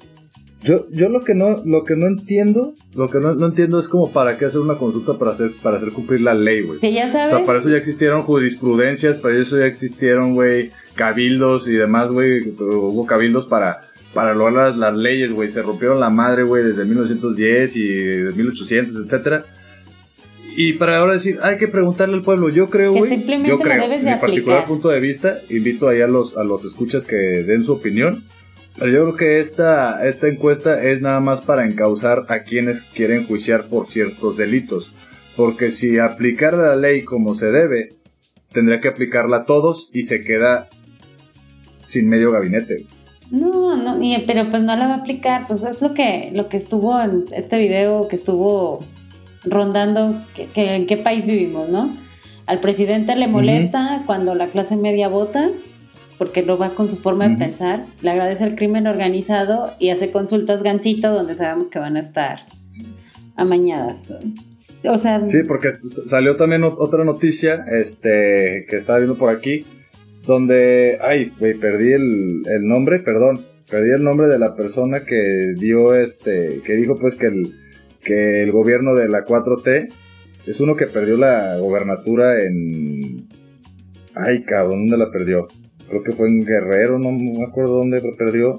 [0.64, 3.88] Yo, yo lo que no, lo que no entiendo, lo que no, no entiendo es
[3.88, 6.80] como para qué hacer una consulta para hacer, para hacer cumplir la ley, güey.
[6.80, 10.70] si ya O sabes, sea, para eso ya existieron jurisprudencias, para eso ya existieron, güey,
[10.94, 12.54] cabildos y demás, güey.
[12.58, 13.82] Hubo cabildos para,
[14.14, 15.50] para lograr las, las leyes, güey.
[15.50, 19.44] Se rompieron la madre, güey, desde 1910 y desde 1800, etcétera.
[20.58, 22.48] Y para ahora decir, hay que preguntarle al pueblo.
[22.48, 24.66] Yo creo, Que simplemente Yo creo, debes de mi particular aplicar.
[24.66, 28.24] punto de vista, invito ahí a los, a los escuchas que den su opinión.
[28.78, 33.26] Pero yo creo que esta, esta encuesta es nada más para encauzar a quienes quieren
[33.26, 34.94] juiciar por ciertos delitos.
[35.36, 37.90] Porque si aplicar la ley como se debe,
[38.50, 40.68] tendría que aplicarla a todos y se queda
[41.82, 42.86] sin medio gabinete.
[43.30, 46.56] no, no, pero pues no la va a aplicar, pues es lo que, lo que
[46.56, 48.80] estuvo en este video que estuvo
[49.46, 51.92] rondando, que, que en qué país vivimos, ¿no?
[52.46, 55.48] Al presidente le molesta cuando la clase media vota,
[56.18, 60.10] porque no va con su forma de pensar, le agradece el crimen organizado y hace
[60.12, 62.40] consultas gancito donde sabemos que van a estar
[63.36, 64.14] amañadas.
[64.88, 65.70] O sea, Sí, porque
[66.06, 69.64] salió también ot- otra noticia, este, que estaba viendo por aquí,
[70.26, 75.52] donde, ay, güey, perdí el, el nombre, perdón, perdí el nombre de la persona que
[75.56, 77.52] dio este, que dijo pues que el,
[78.06, 79.88] que el gobierno de la 4T
[80.46, 83.26] es uno que perdió la gobernatura en,
[84.14, 85.48] ay, cabrón, ¿dónde la perdió?
[85.88, 88.56] Creo que fue en Guerrero, no me acuerdo dónde la perdió,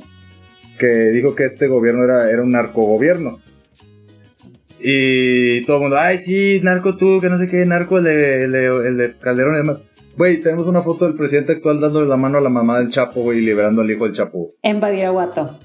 [0.77, 3.39] que dijo que este gobierno era, era un narcogobierno.
[4.79, 9.15] Y todo el mundo, ay, sí, narco tú, que no sé qué, narco el de,
[9.19, 9.85] Calderón y demás.
[10.17, 13.21] Güey, tenemos una foto del presidente actual dándole la mano a la mamá del Chapo,
[13.21, 14.49] güey, liberando al hijo del Chapo.
[14.61, 15.57] en Badiraguato.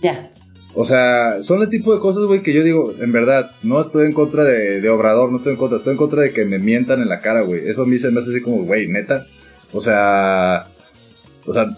[0.00, 0.30] Ya.
[0.74, 4.06] O sea, son el tipo de cosas, güey, que yo digo, en verdad, no estoy
[4.06, 7.02] en contra de, Obrador, no estoy en contra, estoy en contra de que me mientan
[7.02, 7.68] en la cara, güey.
[7.68, 9.26] Eso a mí se me hace así como, güey, neta.
[9.72, 10.66] O sea,
[11.44, 11.76] o sea,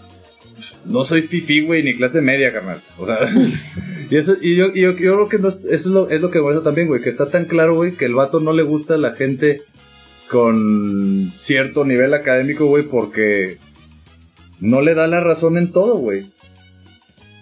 [0.84, 2.82] no soy fifi, güey, ni clase media, carnal.
[2.98, 3.18] O sea,
[4.10, 6.20] y eso, y yo, y yo, yo creo que no es- eso es lo, es
[6.20, 8.62] lo que molesta también, güey, que está tan claro, güey, que el vato no le
[8.62, 9.62] gusta a la gente
[10.30, 13.58] con cierto nivel académico, güey, porque
[14.60, 16.26] no le da la razón en todo, güey.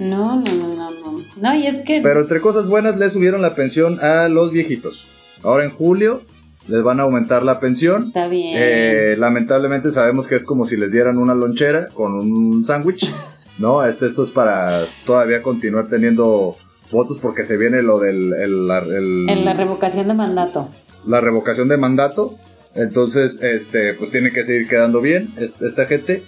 [0.01, 1.20] No, no, no, no, no.
[1.40, 5.07] No, y es que Pero entre cosas buenas le subieron la pensión a los viejitos.
[5.42, 6.22] Ahora en julio
[6.68, 8.05] les van a aumentar la pensión.
[8.09, 8.55] está bien.
[8.57, 13.12] Eh, lamentablemente sabemos que es como si les dieran una lonchera con un sándwich.
[13.59, 16.57] No, este, esto es para todavía continuar teniendo
[16.90, 20.70] votos porque se viene lo del el- el- en la revocación de mandato.
[21.07, 22.36] la revocación de mandato.
[22.74, 26.22] Entonces, este, pues tiene que seguir quedando bien es- esta gente.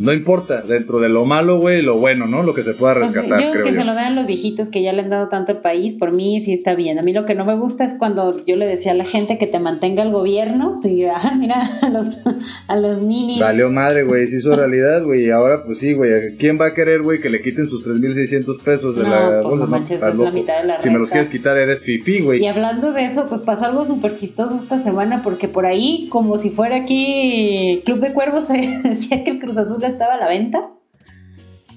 [0.00, 2.42] No importa, dentro de lo malo, güey, lo bueno, ¿no?
[2.42, 3.78] Lo que se pueda Pues, rescatar, yo creo que yo.
[3.80, 6.40] se lo dan los viejitos que ya le han dado tanto al país, por mí
[6.40, 6.98] sí está bien.
[6.98, 9.38] A mí lo que no me gusta es cuando yo le decía a la gente
[9.38, 12.20] que te mantenga el gobierno, y yo, ah, mira, a los,
[12.66, 13.38] a los ninis.
[13.40, 16.72] Valió madre, güey, se hizo realidad, güey, y ahora pues sí, güey, ¿quién va a
[16.74, 19.64] querer, güey, que le quiten sus 3.600 pesos de No, la pues, bolsa?
[19.64, 22.42] no manches, es la mitad de la Si me los quieres quitar, eres fifi, güey.
[22.42, 26.36] Y hablando de eso, pues pasó algo súper chistoso esta semana, porque por ahí, como
[26.38, 30.28] si fuera aquí Club de Cuervos, se decía que el Cruz Azul estaba a la
[30.28, 30.60] venta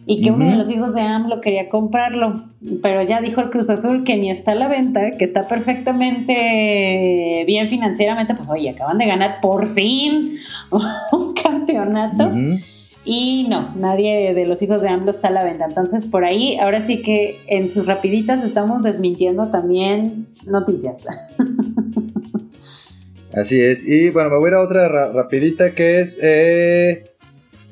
[0.05, 2.35] y que uno de los hijos de AMLO quería comprarlo,
[2.81, 7.43] pero ya dijo el Cruz Azul que ni está a la venta, que está perfectamente
[7.47, 10.37] bien financieramente, pues oye, acaban de ganar por fin
[11.11, 12.29] un campeonato.
[13.05, 15.65] Y no, nadie de los hijos de AMLO está a la venta.
[15.65, 20.99] Entonces, por ahí, ahora sí que en sus rapiditas estamos desmintiendo también noticias.
[23.33, 23.87] Así es.
[23.87, 27.03] Y bueno, me voy a ir a otra ra- rapidita que es eh,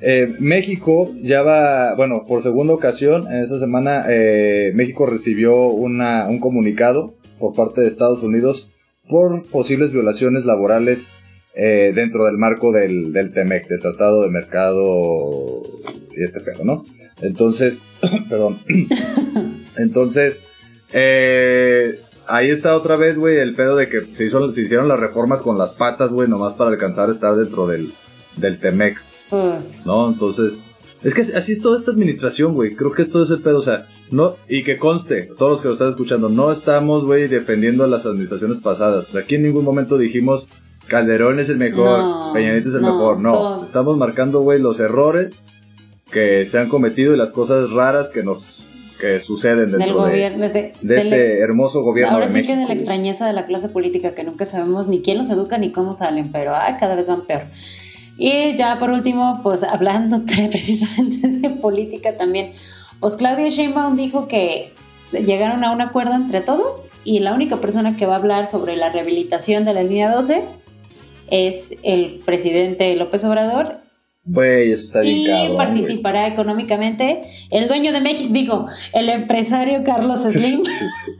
[0.02, 6.28] eh, México ya va, bueno, por segunda ocasión en esta semana eh, México recibió una,
[6.28, 8.70] un comunicado por parte de Estados Unidos
[9.08, 11.14] por posibles violaciones laborales
[11.54, 15.62] eh, dentro del marco del, del TEMEC, del Tratado de Mercado
[16.16, 16.86] y este pedo, ¿no?
[17.22, 17.82] Entonces,
[18.30, 18.60] perdón.
[19.78, 20.43] Entonces,
[20.93, 24.99] eh, ahí está otra vez, güey, el pedo de que se, hizo, se hicieron las
[24.99, 27.93] reformas con las patas, güey, nomás para alcanzar a estar dentro del,
[28.38, 28.97] del TEMEC,
[29.32, 30.07] Pues, ¿no?
[30.09, 30.65] Entonces,
[31.03, 32.75] es que así es toda esta administración, güey.
[32.75, 35.69] Creo que es todo ese pedo, o sea, no, y que conste, todos los que
[35.69, 39.15] lo están escuchando, no estamos, güey, defendiendo a las administraciones pasadas.
[39.15, 40.47] Aquí en ningún momento dijimos
[40.88, 43.19] Calderón es el mejor, No, Peña Nieto es el no, mejor.
[43.19, 43.63] No, todo.
[43.63, 45.39] estamos marcando, güey, los errores
[46.11, 48.57] que se han cometido y las cosas raras que nos
[48.99, 52.34] que suceden del dentro de, gobierno, de, de del este ex- hermoso gobierno ahora de
[52.34, 52.53] sí México.
[52.53, 55.57] que de la extrañeza de la clase política que nunca sabemos ni quién los educa
[55.57, 57.41] ni cómo salen, pero ay, cada vez van peor.
[58.24, 62.53] Y ya por último, pues hablando precisamente de política también,
[62.99, 64.72] pues Claudia Sheinbaum dijo que
[65.11, 68.76] llegaron a un acuerdo entre todos y la única persona que va a hablar sobre
[68.76, 70.43] la rehabilitación de la línea 12
[71.32, 73.80] es el presidente López Obrador
[74.24, 79.84] Güey, eso está bien y cabrón, participará económicamente el dueño de México, digo, el empresario
[79.84, 80.63] Carlos Slim.
[80.63, 80.72] Sí,
[81.05, 81.11] sí.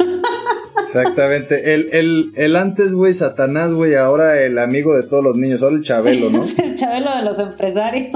[0.84, 1.74] Exactamente.
[1.74, 5.76] El, el, el antes, güey, Satanás, güey, ahora el amigo de todos los niños, ahora
[5.78, 6.44] el Chabelo, ¿no?
[6.64, 8.12] el chabelo de los empresarios.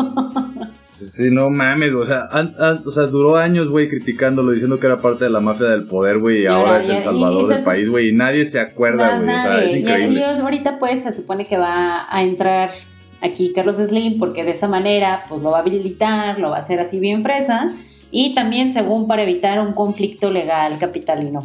[1.07, 4.87] Sí, no mames, o sea, an- an- o sea, duró años, güey, criticándolo, diciendo que
[4.87, 7.63] era parte de la mafia del poder, güey, y, ahora ahora es el salvador del
[7.63, 10.19] país, güey, y nadie se acuerda, güey, o sea, es Y- increíble.
[10.21, 12.71] Y, ahorita pues se supone que va a entrar
[13.21, 16.59] aquí Carlos Slim porque de esa manera pues lo va a habilitar, lo va a
[16.59, 17.73] hacer así bien fresa
[18.11, 21.41] y también según para evitar un conflicto legal capitalino.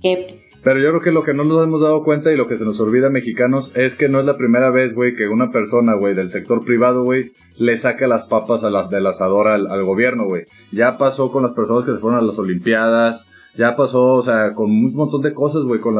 [0.00, 2.56] Que Pero yo creo que lo que no nos hemos dado cuenta y lo que
[2.56, 5.94] se nos olvida mexicanos es que no es la primera vez, güey, que una persona,
[5.94, 10.24] güey, del sector privado, güey, le saca las papas a las del asador al, gobierno,
[10.24, 10.44] güey.
[10.72, 13.26] Ya pasó con las personas que se fueron a las Olimpiadas,
[13.56, 15.98] ya pasó, o sea, con un montón de cosas, güey, con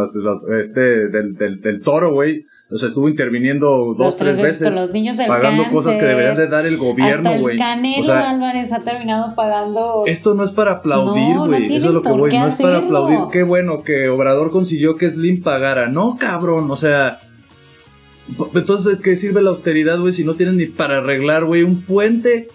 [0.58, 2.46] este, del, del toro, güey.
[2.72, 6.04] O sea, estuvo interviniendo dos, Las tres veces, con los niños del pagando cosas que
[6.04, 7.58] deberían de dar el gobierno, güey.
[7.58, 11.74] Canelo O sea, Álvarez ha terminado pagando esto no es para aplaudir, No, no güey.
[11.74, 12.30] Eso es lo que voy.
[12.30, 13.18] No es para aplaudir.
[13.32, 15.88] Qué bueno que Obrador consiguió que Slim pagara.
[15.88, 16.70] No, cabrón.
[16.70, 17.18] O sea.
[18.54, 20.12] Entonces, ¿de qué sirve la austeridad, güey?
[20.12, 22.46] Si no tienen ni para arreglar, güey, un puente.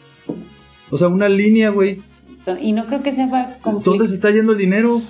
[0.91, 2.01] O sea, una línea, güey.
[2.61, 3.91] y no creo que sea conflicto.
[3.91, 5.01] ¿Dónde se está yendo el dinero?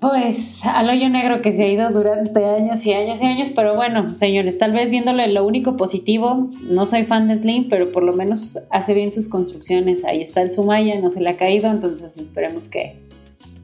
[0.00, 3.74] Pues al hoyo negro que se ha ido durante años y años y años, pero
[3.74, 8.02] bueno, señores, tal vez viéndole lo único positivo, no soy fan de Slim, pero por
[8.02, 10.04] lo menos hace bien sus construcciones.
[10.04, 12.96] Ahí está el Sumaya, no se le ha caído, entonces esperemos que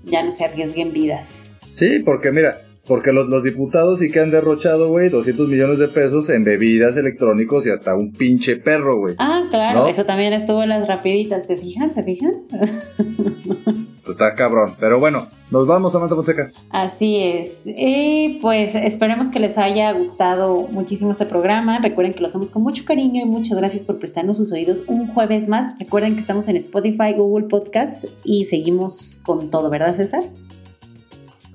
[0.05, 1.57] ya no se arriesguen vidas.
[1.74, 5.89] Sí, porque mira, porque los, los diputados sí que han derrochado, güey, 200 millones de
[5.89, 9.14] pesos en bebidas, electrónicos y hasta un pinche perro, güey.
[9.18, 9.89] Ah, claro, ¿No?
[9.89, 11.93] eso también estuvo en las rapiditas, ¿se fijan?
[11.93, 12.35] ¿Se fijan?
[14.09, 14.76] Está cabrón.
[14.78, 16.51] Pero bueno, nos vamos, Samantha Fonseca.
[16.70, 17.66] Así es.
[17.66, 21.78] Y pues esperemos que les haya gustado muchísimo este programa.
[21.80, 25.09] Recuerden que lo hacemos con mucho cariño y muchas gracias por prestarnos sus oídos un
[25.09, 25.78] jueves más.
[25.78, 30.24] Recuerden que estamos en Spotify, Google Podcast y seguimos con todo, ¿verdad, César?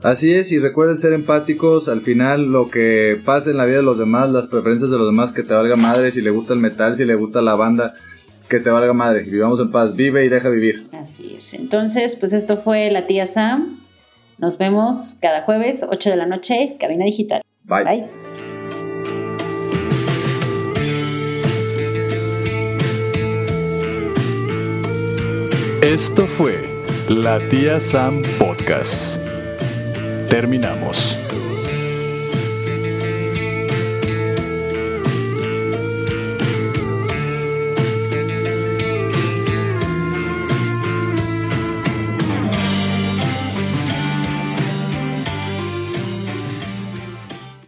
[0.04, 1.88] Así es, y recuerden ser empáticos.
[1.88, 5.08] Al final, lo que pasa en la vida de los demás, las preferencias de los
[5.08, 6.12] demás, que te valga madre.
[6.12, 7.94] Si le gusta el metal, si le gusta la banda,
[8.50, 9.22] que te valga madre.
[9.22, 9.96] Vivamos en paz.
[9.96, 10.88] Vive y deja vivir.
[10.92, 11.54] Así es.
[11.54, 13.80] Entonces, pues esto fue la tía Sam.
[14.38, 17.42] Nos vemos cada jueves, 8 de la noche, cabina digital.
[17.64, 17.84] Bye.
[17.84, 18.26] Bye.
[25.82, 29.20] Esto fue La Tía Sam Podcast.
[30.30, 31.18] Terminamos.